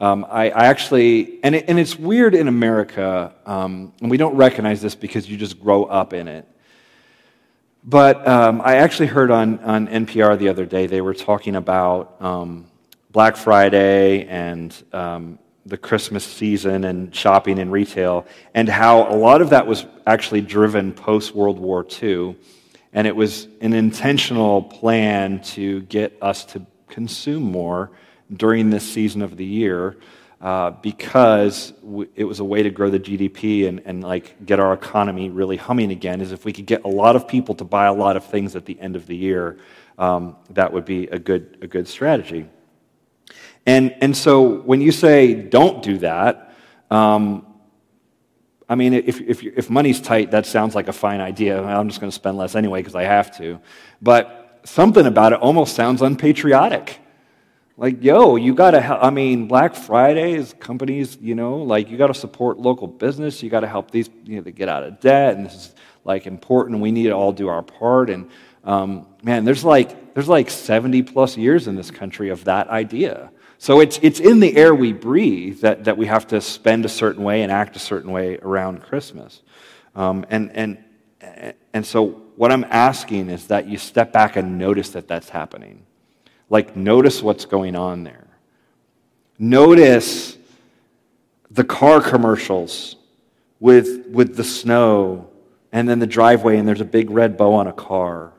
Um, 0.00 0.24
I, 0.28 0.50
I, 0.50 0.66
actually, 0.66 1.40
and, 1.42 1.56
it, 1.56 1.66
and 1.68 1.78
it's 1.78 1.98
weird 1.98 2.34
in 2.34 2.48
America, 2.48 3.34
um, 3.46 3.92
and 4.00 4.10
we 4.10 4.16
don't 4.16 4.36
recognize 4.36 4.80
this 4.80 4.94
because 4.94 5.28
you 5.28 5.36
just 5.36 5.60
grow 5.60 5.84
up 5.84 6.12
in 6.14 6.26
it. 6.26 6.48
But 7.84 8.26
um, 8.26 8.60
I 8.62 8.76
actually 8.76 9.06
heard 9.06 9.30
on, 9.30 9.60
on 9.60 9.88
NPR 9.88 10.38
the 10.38 10.48
other 10.48 10.66
day, 10.66 10.86
they 10.86 11.00
were 11.00 11.14
talking 11.14 11.56
about 11.56 12.20
um, 12.20 12.66
Black 13.10 13.36
Friday 13.36 14.26
and 14.26 14.74
um, 14.92 15.38
the 15.64 15.78
Christmas 15.78 16.24
season 16.24 16.84
and 16.84 17.14
shopping 17.14 17.58
and 17.58 17.72
retail, 17.72 18.26
and 18.54 18.68
how 18.68 19.10
a 19.10 19.16
lot 19.16 19.40
of 19.40 19.50
that 19.50 19.66
was 19.66 19.86
actually 20.06 20.40
driven 20.40 20.92
post 20.92 21.34
World 21.34 21.58
War 21.58 21.86
II 22.02 22.36
and 22.92 23.06
it 23.06 23.14
was 23.14 23.48
an 23.60 23.72
intentional 23.72 24.62
plan 24.62 25.40
to 25.40 25.82
get 25.82 26.16
us 26.22 26.44
to 26.46 26.64
consume 26.88 27.42
more 27.42 27.90
during 28.32 28.70
this 28.70 28.88
season 28.88 29.22
of 29.22 29.36
the 29.36 29.44
year 29.44 29.96
uh, 30.40 30.70
because 30.70 31.72
w- 31.82 32.08
it 32.14 32.24
was 32.24 32.40
a 32.40 32.44
way 32.44 32.62
to 32.62 32.70
grow 32.70 32.90
the 32.90 33.00
GDP 33.00 33.68
and, 33.68 33.80
and 33.84 34.02
like 34.02 34.44
get 34.46 34.60
our 34.60 34.72
economy 34.72 35.30
really 35.30 35.56
humming 35.56 35.90
again. 35.90 36.20
Is 36.20 36.32
if 36.32 36.44
we 36.44 36.52
could 36.52 36.66
get 36.66 36.84
a 36.84 36.88
lot 36.88 37.16
of 37.16 37.26
people 37.26 37.54
to 37.56 37.64
buy 37.64 37.86
a 37.86 37.92
lot 37.92 38.16
of 38.16 38.24
things 38.24 38.54
at 38.54 38.64
the 38.64 38.78
end 38.80 38.94
of 38.94 39.06
the 39.06 39.16
year, 39.16 39.58
um, 39.98 40.36
that 40.50 40.72
would 40.72 40.84
be 40.84 41.08
a 41.08 41.18
good, 41.18 41.58
a 41.62 41.66
good 41.66 41.88
strategy. 41.88 42.48
And, 43.66 43.94
and 44.00 44.16
so 44.16 44.60
when 44.60 44.80
you 44.80 44.92
say 44.92 45.34
don't 45.34 45.82
do 45.82 45.98
that, 45.98 46.54
um, 46.90 47.44
I 48.68 48.74
mean, 48.74 48.92
if, 48.92 49.20
if, 49.20 49.42
if 49.42 49.70
money's 49.70 50.00
tight, 50.00 50.30
that 50.30 50.46
sounds 50.46 50.74
like 50.74 50.88
a 50.88 50.92
fine 50.92 51.20
idea. 51.20 51.62
I'm 51.62 51.88
just 51.88 52.00
going 52.00 52.10
to 52.10 52.14
spend 52.14 52.36
less 52.36 52.54
anyway 52.54 52.80
because 52.80 52.94
I 52.94 53.04
have 53.04 53.36
to. 53.38 53.60
But 54.00 54.60
something 54.64 55.06
about 55.06 55.32
it 55.32 55.40
almost 55.40 55.74
sounds 55.74 56.02
unpatriotic. 56.02 57.00
Like, 57.78 58.02
yo, 58.02 58.34
you 58.34 58.54
got 58.54 58.72
to. 58.72 58.80
I 58.84 59.10
mean, 59.10 59.46
Black 59.46 59.76
Friday 59.76 60.32
is 60.32 60.52
companies, 60.58 61.16
you 61.20 61.36
know, 61.36 61.58
like 61.58 61.88
you 61.88 61.96
got 61.96 62.08
to 62.08 62.14
support 62.14 62.58
local 62.58 62.88
business. 62.88 63.40
You 63.40 63.50
got 63.50 63.60
to 63.60 63.68
help 63.68 63.92
these, 63.92 64.10
you 64.24 64.36
know, 64.36 64.42
to 64.42 64.50
get 64.50 64.68
out 64.68 64.82
of 64.82 64.98
debt. 64.98 65.36
And 65.36 65.46
this 65.46 65.54
is 65.54 65.74
like 66.04 66.26
important. 66.26 66.80
We 66.80 66.90
need 66.90 67.04
to 67.04 67.12
all 67.12 67.32
do 67.32 67.46
our 67.46 67.62
part. 67.62 68.10
And 68.10 68.30
um, 68.64 69.06
man, 69.22 69.44
there's 69.44 69.62
like, 69.62 70.12
there's 70.12 70.28
like 70.28 70.50
70 70.50 71.04
plus 71.04 71.36
years 71.36 71.68
in 71.68 71.76
this 71.76 71.92
country 71.92 72.30
of 72.30 72.42
that 72.44 72.66
idea. 72.66 73.30
So 73.58 73.78
it's, 73.78 74.00
it's 74.02 74.18
in 74.18 74.40
the 74.40 74.56
air 74.56 74.74
we 74.74 74.92
breathe 74.92 75.60
that, 75.60 75.84
that 75.84 75.96
we 75.96 76.06
have 76.06 76.26
to 76.28 76.40
spend 76.40 76.84
a 76.84 76.88
certain 76.88 77.22
way 77.22 77.42
and 77.42 77.52
act 77.52 77.76
a 77.76 77.80
certain 77.80 78.10
way 78.10 78.38
around 78.38 78.82
Christmas. 78.82 79.42
Um, 79.94 80.26
and, 80.30 80.50
and, 80.52 80.84
and 81.72 81.86
so 81.86 82.08
what 82.34 82.50
I'm 82.50 82.64
asking 82.64 83.30
is 83.30 83.46
that 83.46 83.68
you 83.68 83.78
step 83.78 84.12
back 84.12 84.34
and 84.34 84.58
notice 84.58 84.90
that 84.90 85.06
that's 85.06 85.28
happening. 85.28 85.84
Like, 86.50 86.76
notice 86.76 87.22
what's 87.22 87.44
going 87.44 87.76
on 87.76 88.04
there. 88.04 88.26
Notice 89.38 90.36
the 91.50 91.64
car 91.64 92.00
commercials 92.00 92.96
with, 93.60 94.06
with 94.08 94.36
the 94.36 94.44
snow 94.44 95.30
and 95.72 95.88
then 95.88 95.98
the 95.98 96.06
driveway 96.06 96.56
and 96.56 96.66
there's 96.66 96.80
a 96.80 96.86
big 96.86 97.10
red 97.10 97.36
bow 97.36 97.54
on 97.54 97.66
a 97.66 97.72
car. 97.72 98.32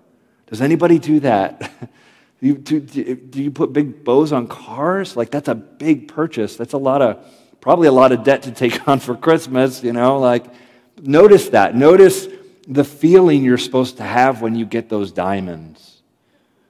Does 0.48 0.62
anybody 0.62 1.00
do 1.00 1.20
that? 1.22 1.72
You, 2.42 2.58
do, 2.58 2.80
do 2.80 3.44
you 3.44 3.52
put 3.52 3.74
big 3.74 4.04
bows 4.06 4.32
on 4.32 4.48
cars? 4.48 5.18
Like, 5.18 5.30
that's 5.30 5.50
a 5.50 5.56
big 5.56 6.08
purchase. 6.08 6.56
That's 6.56 6.72
a 6.72 6.78
lot 6.78 7.02
of, 7.02 7.26
probably 7.60 7.88
a 7.88 7.92
lot 7.92 8.14
of 8.14 8.24
debt 8.24 8.44
to 8.44 8.52
take 8.52 8.88
on 8.88 9.00
for 9.00 9.16
Christmas, 9.16 9.84
you 9.84 9.92
know? 9.92 10.20
Like, 10.20 10.46
notice 11.02 11.50
that. 11.50 11.76
Notice 11.76 12.28
the 12.68 12.84
feeling 12.84 13.44
you're 13.44 13.58
supposed 13.58 13.98
to 13.98 14.04
have 14.04 14.42
when 14.42 14.56
you 14.56 14.66
get 14.66 14.88
those 14.88 15.12
diamonds. 15.12 15.89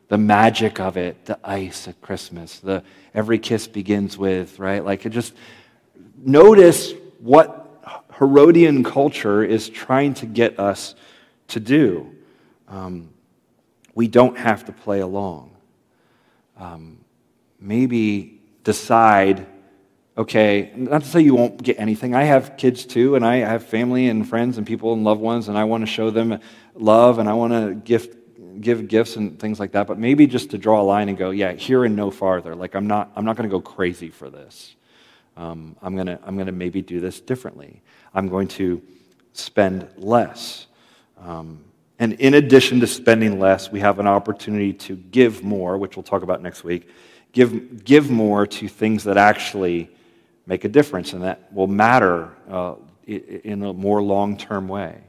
The 0.09 0.17
magic 0.17 0.79
of 0.79 0.97
it, 0.97 1.25
the 1.25 1.39
ice 1.43 1.87
at 1.87 2.01
Christmas, 2.01 2.59
the 2.59 2.83
every 3.13 3.39
kiss 3.39 3.67
begins 3.67 4.17
with, 4.17 4.59
right? 4.59 4.83
Like, 4.83 5.09
just 5.09 5.33
notice 6.17 6.93
what 7.19 7.81
Herodian 8.17 8.83
culture 8.83 9.43
is 9.43 9.69
trying 9.69 10.13
to 10.15 10.25
get 10.25 10.59
us 10.59 10.95
to 11.49 11.59
do. 11.59 12.13
Um, 12.67 13.09
we 13.95 14.07
don't 14.07 14.37
have 14.37 14.65
to 14.65 14.71
play 14.71 14.99
along 14.99 15.49
um, 16.59 16.97
maybe 17.59 18.41
decide 18.63 19.47
okay, 20.17 20.73
not 20.75 21.01
to 21.01 21.07
say 21.07 21.21
you 21.21 21.33
won't 21.33 21.63
get 21.63 21.79
anything. 21.79 22.13
I 22.13 22.23
have 22.23 22.57
kids 22.57 22.83
too, 22.83 23.15
and 23.15 23.25
I 23.25 23.37
have 23.37 23.63
family 23.65 24.09
and 24.09 24.27
friends 24.27 24.57
and 24.57 24.67
people 24.67 24.91
and 24.91 25.05
loved 25.05 25.21
ones, 25.21 25.47
and 25.47 25.57
I 25.57 25.63
want 25.63 25.81
to 25.83 25.87
show 25.87 26.09
them 26.09 26.41
love 26.75 27.19
and 27.19 27.29
I 27.29 27.33
want 27.33 27.53
to 27.53 27.73
gift, 27.73 28.18
give 28.59 28.87
gifts 28.87 29.15
and 29.15 29.39
things 29.39 29.59
like 29.59 29.71
that. 29.73 29.87
But 29.87 29.97
maybe 29.97 30.27
just 30.27 30.51
to 30.51 30.57
draw 30.57 30.81
a 30.81 30.83
line 30.83 31.09
and 31.09 31.17
go, 31.17 31.31
yeah, 31.31 31.53
here 31.53 31.85
and 31.85 31.95
no 31.95 32.11
farther. 32.11 32.55
Like 32.55 32.75
I'm 32.75 32.87
not, 32.87 33.11
I'm 33.15 33.25
not 33.25 33.35
going 33.35 33.49
to 33.49 33.53
go 33.53 33.61
crazy 33.61 34.09
for 34.09 34.29
this. 34.29 34.75
Um, 35.37 35.75
I'm 35.81 35.95
going 35.95 36.07
to, 36.07 36.19
I'm 36.23 36.35
going 36.35 36.47
to 36.47 36.51
maybe 36.51 36.81
do 36.81 36.99
this 36.99 37.19
differently. 37.21 37.81
I'm 38.13 38.27
going 38.27 38.47
to 38.49 38.81
spend 39.33 39.87
less. 39.97 40.67
Um, 41.17 41.63
and 41.99 42.13
in 42.13 42.33
addition 42.33 42.79
to 42.79 42.87
spending 42.87 43.39
less, 43.39 43.71
we 43.71 43.79
have 43.81 43.99
an 43.99 44.07
opportunity 44.07 44.73
to 44.73 44.95
give 44.95 45.43
more, 45.43 45.77
which 45.77 45.95
we'll 45.95 46.03
talk 46.03 46.23
about 46.23 46.41
next 46.41 46.63
week. 46.63 46.89
Give, 47.31 47.83
give 47.83 48.09
more 48.09 48.47
to 48.47 48.67
things 48.67 49.03
that 49.03 49.17
actually 49.17 49.89
make 50.45 50.65
a 50.65 50.69
difference 50.69 51.13
and 51.13 51.23
that 51.23 51.53
will 51.53 51.67
matter 51.67 52.29
uh, 52.49 52.75
in 53.05 53.63
a 53.63 53.73
more 53.73 54.01
long 54.01 54.37
term 54.37 54.67
way. 54.67 55.01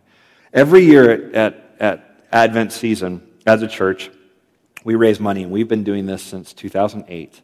Every 0.52 0.84
year 0.84 1.32
at, 1.32 1.76
at 1.80 2.24
Advent 2.32 2.72
season, 2.72 3.26
as 3.46 3.62
a 3.62 3.68
church, 3.68 4.11
we 4.85 4.94
raise 4.94 5.20
money, 5.20 5.42
and 5.42 5.53
we've 5.53 5.68
been 5.68 5.85
doing 5.85 6.07
this 6.07 6.22
since 6.22 6.53
2008. 6.53 7.42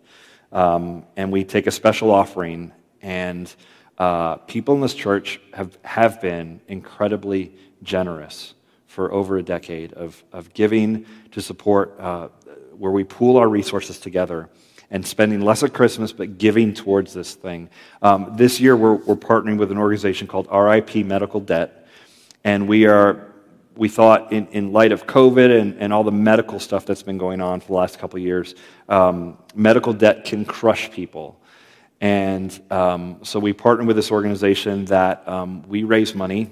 Um, 0.52 1.04
and 1.16 1.32
we 1.32 1.44
take 1.44 1.66
a 1.66 1.70
special 1.70 2.10
offering, 2.10 2.72
and 3.02 3.52
uh, 3.98 4.36
people 4.36 4.74
in 4.74 4.80
this 4.80 4.94
church 4.94 5.40
have, 5.52 5.76
have 5.82 6.20
been 6.20 6.60
incredibly 6.68 7.54
generous 7.82 8.54
for 8.86 9.12
over 9.12 9.36
a 9.36 9.42
decade 9.42 9.92
of, 9.94 10.22
of 10.32 10.52
giving 10.54 11.06
to 11.32 11.40
support 11.40 11.98
uh, 11.98 12.28
where 12.78 12.92
we 12.92 13.04
pool 13.04 13.36
our 13.36 13.48
resources 13.48 13.98
together 13.98 14.48
and 14.90 15.04
spending 15.06 15.40
less 15.40 15.62
at 15.62 15.72
Christmas, 15.72 16.12
but 16.12 16.38
giving 16.38 16.72
towards 16.72 17.12
this 17.12 17.34
thing. 17.34 17.68
Um, 18.02 18.32
this 18.36 18.60
year, 18.60 18.76
we're, 18.76 18.94
we're 18.94 19.16
partnering 19.16 19.58
with 19.58 19.72
an 19.72 19.78
organization 19.78 20.26
called 20.26 20.46
RIP 20.52 21.04
Medical 21.04 21.40
Debt, 21.40 21.88
and 22.44 22.68
we 22.68 22.86
are 22.86 23.32
we 23.76 23.88
thought, 23.88 24.32
in, 24.32 24.46
in 24.48 24.72
light 24.72 24.92
of 24.92 25.06
COVID 25.06 25.60
and, 25.60 25.76
and 25.78 25.92
all 25.92 26.02
the 26.02 26.12
medical 26.12 26.58
stuff 26.58 26.86
that's 26.86 27.02
been 27.02 27.18
going 27.18 27.40
on 27.40 27.60
for 27.60 27.68
the 27.68 27.72
last 27.74 27.98
couple 27.98 28.18
years, 28.18 28.54
um, 28.88 29.36
medical 29.54 29.92
debt 29.92 30.24
can 30.24 30.44
crush 30.44 30.90
people. 30.90 31.38
And 32.00 32.58
um, 32.70 33.20
so 33.22 33.38
we 33.38 33.52
partnered 33.52 33.86
with 33.86 33.96
this 33.96 34.10
organization 34.10 34.86
that 34.86 35.26
um, 35.28 35.62
we 35.68 35.84
raise 35.84 36.14
money 36.14 36.50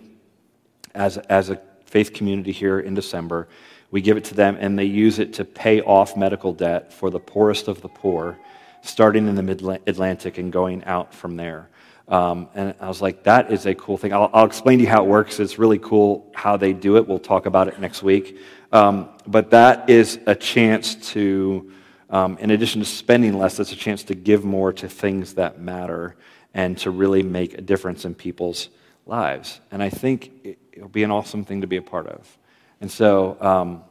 as, 0.94 1.16
as 1.16 1.50
a 1.50 1.60
faith 1.86 2.12
community 2.12 2.52
here 2.52 2.80
in 2.80 2.94
December. 2.94 3.48
We 3.90 4.00
give 4.00 4.16
it 4.16 4.24
to 4.24 4.34
them, 4.34 4.56
and 4.58 4.78
they 4.78 4.84
use 4.84 5.18
it 5.18 5.32
to 5.34 5.44
pay 5.44 5.80
off 5.80 6.16
medical 6.16 6.52
debt 6.52 6.92
for 6.92 7.10
the 7.10 7.20
poorest 7.20 7.68
of 7.68 7.80
the 7.80 7.88
poor, 7.88 8.38
starting 8.82 9.28
in 9.28 9.34
the 9.34 9.42
mid 9.42 9.62
Atlantic 9.86 10.38
and 10.38 10.52
going 10.52 10.84
out 10.84 11.14
from 11.14 11.36
there. 11.36 11.68
Um, 12.06 12.48
and 12.54 12.74
I 12.80 12.88
was 12.88 13.00
like, 13.00 13.22
that 13.22 13.50
is 13.50 13.64
a 13.66 13.74
cool 13.74 13.96
thing. 13.96 14.12
I'll, 14.12 14.30
I'll, 14.34 14.44
explain 14.44 14.78
to 14.78 14.84
you 14.84 14.90
how 14.90 15.04
it 15.04 15.08
works. 15.08 15.40
It's 15.40 15.58
really 15.58 15.78
cool 15.78 16.30
how 16.34 16.56
they 16.58 16.74
do 16.74 16.96
it. 16.98 17.08
We'll 17.08 17.18
talk 17.18 17.46
about 17.46 17.68
it 17.68 17.80
next 17.80 18.02
week. 18.02 18.38
Um, 18.72 19.08
but 19.26 19.50
that 19.50 19.88
is 19.88 20.18
a 20.26 20.34
chance 20.34 20.96
to, 21.12 21.72
um, 22.10 22.36
in 22.38 22.50
addition 22.50 22.82
to 22.82 22.86
spending 22.86 23.38
less, 23.38 23.56
that's 23.56 23.72
a 23.72 23.76
chance 23.76 24.02
to 24.04 24.14
give 24.14 24.44
more 24.44 24.72
to 24.74 24.88
things 24.88 25.34
that 25.34 25.60
matter 25.60 26.16
and 26.52 26.76
to 26.78 26.90
really 26.90 27.22
make 27.22 27.56
a 27.56 27.62
difference 27.62 28.04
in 28.04 28.14
people's 28.14 28.68
lives. 29.06 29.60
And 29.70 29.82
I 29.82 29.88
think 29.88 30.30
it, 30.44 30.58
will 30.76 30.88
be 30.88 31.04
an 31.04 31.10
awesome 31.10 31.44
thing 31.44 31.62
to 31.62 31.66
be 31.66 31.76
a 31.78 31.82
part 31.82 32.06
of. 32.06 32.38
And 32.80 32.90
so 32.90 33.38
um, 33.40 33.82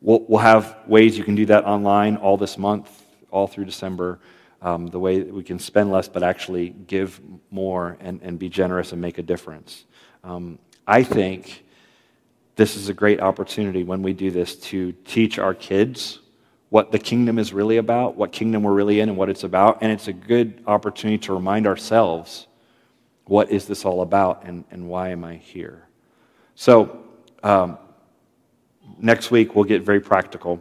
we'll, 0.00 0.24
we'll 0.26 0.40
have 0.40 0.76
ways 0.86 1.16
you 1.16 1.22
can 1.22 1.36
do 1.36 1.46
that 1.46 1.64
online 1.64 2.16
all 2.16 2.36
this 2.36 2.58
month, 2.58 2.90
all 3.30 3.46
through 3.46 3.66
December 3.66 4.18
um, 4.64 4.86
the 4.86 4.98
way 4.98 5.22
we 5.22 5.44
can 5.44 5.58
spend 5.58 5.92
less 5.92 6.08
but 6.08 6.22
actually 6.22 6.70
give 6.70 7.20
more 7.50 7.98
and, 8.00 8.20
and 8.22 8.38
be 8.38 8.48
generous 8.48 8.92
and 8.92 9.00
make 9.00 9.18
a 9.18 9.22
difference. 9.22 9.84
Um, 10.24 10.58
I 10.86 11.02
think 11.02 11.64
this 12.56 12.74
is 12.74 12.88
a 12.88 12.94
great 12.94 13.20
opportunity 13.20 13.84
when 13.84 14.02
we 14.02 14.14
do 14.14 14.30
this 14.30 14.56
to 14.56 14.92
teach 15.04 15.38
our 15.38 15.54
kids 15.54 16.20
what 16.70 16.90
the 16.90 16.98
kingdom 16.98 17.38
is 17.38 17.52
really 17.52 17.76
about, 17.76 18.16
what 18.16 18.32
kingdom 18.32 18.62
we're 18.62 18.72
really 18.72 19.00
in, 19.00 19.10
and 19.10 19.18
what 19.18 19.28
it's 19.28 19.44
about. 19.44 19.78
And 19.82 19.92
it's 19.92 20.08
a 20.08 20.12
good 20.12 20.62
opportunity 20.66 21.18
to 21.26 21.34
remind 21.34 21.66
ourselves 21.66 22.46
what 23.26 23.50
is 23.50 23.66
this 23.66 23.84
all 23.84 24.00
about 24.00 24.44
and, 24.44 24.64
and 24.70 24.88
why 24.88 25.10
am 25.10 25.24
I 25.24 25.36
here? 25.36 25.86
So, 26.54 27.04
um, 27.42 27.78
next 28.98 29.30
week 29.30 29.54
we'll 29.54 29.64
get 29.64 29.82
very 29.82 30.00
practical 30.00 30.60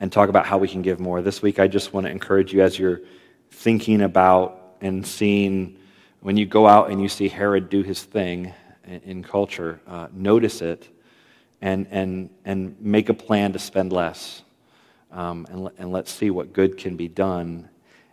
and 0.00 0.12
talk 0.12 0.28
about 0.28 0.46
how 0.46 0.58
we 0.58 0.68
can 0.68 0.82
give 0.82 1.00
more. 1.00 1.22
This 1.22 1.42
week, 1.42 1.58
I 1.58 1.68
just 1.68 1.92
want 1.92 2.06
to 2.06 2.10
encourage 2.10 2.52
you 2.52 2.62
as 2.62 2.78
you're 2.78 3.00
thinking 3.50 4.02
about 4.02 4.76
and 4.80 5.06
seeing 5.06 5.76
when 6.20 6.36
you 6.36 6.46
go 6.46 6.66
out 6.66 6.90
and 6.90 7.00
you 7.00 7.08
see 7.08 7.28
Herod 7.28 7.68
do 7.68 7.82
his 7.82 8.02
thing 8.02 8.52
in 8.84 9.22
culture, 9.22 9.80
uh, 9.86 10.08
notice 10.12 10.62
it 10.62 10.88
and, 11.60 11.86
and, 11.90 12.30
and 12.44 12.76
make 12.80 13.08
a 13.08 13.14
plan 13.14 13.52
to 13.52 13.58
spend 13.58 13.92
less. 13.92 14.42
Um, 15.10 15.46
and, 15.50 15.68
and 15.78 15.92
let's 15.92 16.10
see 16.10 16.30
what 16.30 16.52
good 16.52 16.76
can 16.76 16.96
be 16.96 17.08
done. 17.08 17.68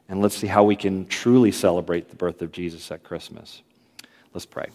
And 0.08 0.22
let's 0.22 0.36
see 0.36 0.48
how 0.48 0.64
we 0.64 0.76
can 0.76 1.08
truly 1.08 1.52
celebrate 1.52 2.10
the 2.10 2.16
birth 2.16 2.42
of 2.42 2.52
Jesus 2.52 2.92
at 2.92 3.04
Christmas. 3.04 3.62
Let's 4.34 4.46
pray. 4.46 4.68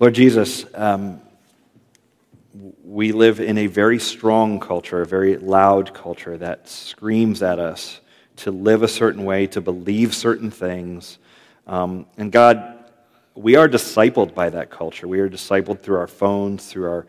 Lord 0.00 0.14
Jesus, 0.14 0.64
um, 0.74 1.20
we 2.54 3.12
live 3.12 3.40
in 3.40 3.58
a 3.58 3.66
very 3.66 3.98
strong 3.98 4.60
culture, 4.60 5.02
a 5.02 5.06
very 5.06 5.36
loud 5.36 5.92
culture 5.92 6.36
that 6.38 6.68
screams 6.68 7.42
at 7.42 7.58
us 7.58 8.00
to 8.36 8.50
live 8.50 8.82
a 8.82 8.88
certain 8.88 9.24
way, 9.24 9.46
to 9.48 9.60
believe 9.60 10.14
certain 10.14 10.50
things. 10.50 11.18
Um, 11.66 12.06
and 12.16 12.30
God, 12.30 12.90
we 13.34 13.56
are 13.56 13.68
discipled 13.68 14.34
by 14.34 14.50
that 14.50 14.70
culture. 14.70 15.08
We 15.08 15.18
are 15.20 15.28
discipled 15.28 15.80
through 15.80 15.96
our 15.96 16.06
phones, 16.06 16.66
through 16.66 16.88
our, 16.88 17.06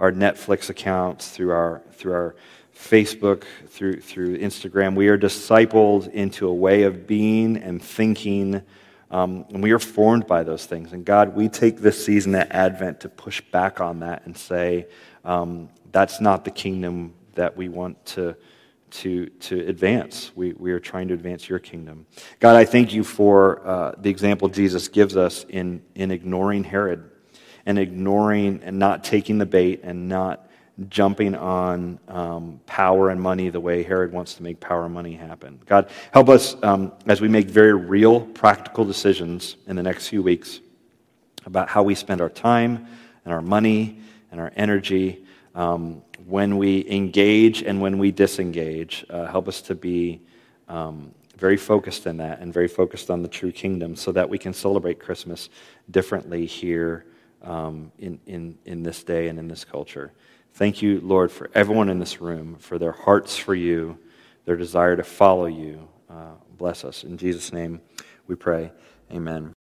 our 0.00 0.12
Netflix 0.12 0.70
accounts, 0.70 1.28
through 1.28 1.50
our, 1.50 1.82
through 1.92 2.12
our 2.14 2.36
Facebook, 2.74 3.44
through, 3.68 4.00
through 4.00 4.38
Instagram. 4.38 4.94
We 4.94 5.08
are 5.08 5.18
discipled 5.18 6.10
into 6.12 6.48
a 6.48 6.54
way 6.54 6.84
of 6.84 7.06
being 7.06 7.56
and 7.58 7.82
thinking. 7.82 8.62
Um, 9.10 9.44
and 9.50 9.62
we 9.62 9.70
are 9.70 9.78
formed 9.78 10.26
by 10.26 10.42
those 10.42 10.66
things. 10.66 10.92
And 10.92 11.04
God, 11.04 11.36
we 11.36 11.48
take 11.48 11.78
this 11.78 12.04
season 12.04 12.34
at 12.34 12.50
Advent 12.50 13.00
to 13.00 13.08
push 13.08 13.40
back 13.40 13.80
on 13.80 14.00
that 14.00 14.26
and 14.26 14.36
say, 14.36 14.88
um, 15.24 15.68
that's 15.92 16.20
not 16.20 16.44
the 16.44 16.50
kingdom 16.50 17.14
that 17.34 17.56
we 17.56 17.68
want 17.68 18.04
to, 18.06 18.36
to, 18.90 19.26
to 19.26 19.60
advance. 19.68 20.32
We, 20.34 20.54
we 20.54 20.72
are 20.72 20.80
trying 20.80 21.08
to 21.08 21.14
advance 21.14 21.48
your 21.48 21.58
kingdom. 21.58 22.06
God, 22.40 22.56
I 22.56 22.64
thank 22.64 22.92
you 22.92 23.04
for 23.04 23.66
uh, 23.66 23.94
the 23.96 24.10
example 24.10 24.48
Jesus 24.48 24.88
gives 24.88 25.16
us 25.16 25.44
in, 25.48 25.82
in 25.94 26.10
ignoring 26.10 26.64
Herod 26.64 27.10
and 27.64 27.78
ignoring 27.78 28.60
and 28.62 28.78
not 28.78 29.04
taking 29.04 29.38
the 29.38 29.46
bait 29.46 29.80
and 29.82 30.08
not 30.08 30.45
jumping 30.88 31.34
on 31.34 31.98
um, 32.08 32.60
power 32.66 33.08
and 33.10 33.20
money 33.20 33.48
the 33.48 33.60
way 33.60 33.82
Herod 33.82 34.12
wants 34.12 34.34
to 34.34 34.42
make 34.42 34.60
power 34.60 34.84
and 34.84 34.92
money 34.92 35.14
happen. 35.14 35.58
God, 35.64 35.88
help 36.12 36.28
us 36.28 36.56
um, 36.62 36.92
as 37.06 37.20
we 37.20 37.28
make 37.28 37.48
very 37.48 37.72
real, 37.72 38.20
practical 38.20 38.84
decisions 38.84 39.56
in 39.66 39.76
the 39.76 39.82
next 39.82 40.08
few 40.08 40.22
weeks 40.22 40.60
about 41.46 41.68
how 41.68 41.82
we 41.82 41.94
spend 41.94 42.20
our 42.20 42.28
time 42.28 42.86
and 43.24 43.32
our 43.32 43.40
money 43.40 44.00
and 44.30 44.40
our 44.40 44.52
energy 44.56 45.24
um, 45.54 46.02
when 46.26 46.58
we 46.58 46.86
engage 46.90 47.62
and 47.62 47.80
when 47.80 47.98
we 47.98 48.10
disengage. 48.10 49.06
Uh, 49.08 49.26
help 49.26 49.48
us 49.48 49.62
to 49.62 49.74
be 49.74 50.20
um, 50.68 51.14
very 51.36 51.56
focused 51.56 52.06
in 52.06 52.18
that 52.18 52.40
and 52.40 52.52
very 52.52 52.68
focused 52.68 53.10
on 53.10 53.22
the 53.22 53.28
true 53.28 53.52
kingdom 53.52 53.96
so 53.96 54.12
that 54.12 54.28
we 54.28 54.36
can 54.38 54.52
celebrate 54.52 54.98
Christmas 54.98 55.48
differently 55.90 56.44
here 56.44 57.06
um, 57.42 57.92
in, 57.98 58.18
in, 58.26 58.58
in 58.64 58.82
this 58.82 59.02
day 59.02 59.28
and 59.28 59.38
in 59.38 59.48
this 59.48 59.64
culture. 59.64 60.12
Thank 60.56 60.80
you, 60.80 61.02
Lord, 61.02 61.30
for 61.30 61.50
everyone 61.54 61.90
in 61.90 61.98
this 61.98 62.18
room, 62.18 62.56
for 62.58 62.78
their 62.78 62.92
hearts 62.92 63.36
for 63.36 63.54
you, 63.54 63.98
their 64.46 64.56
desire 64.56 64.96
to 64.96 65.04
follow 65.04 65.44
you. 65.44 65.86
Uh, 66.08 66.32
bless 66.56 66.82
us. 66.82 67.04
In 67.04 67.18
Jesus' 67.18 67.52
name 67.52 67.82
we 68.26 68.36
pray. 68.36 68.72
Amen. 69.12 69.55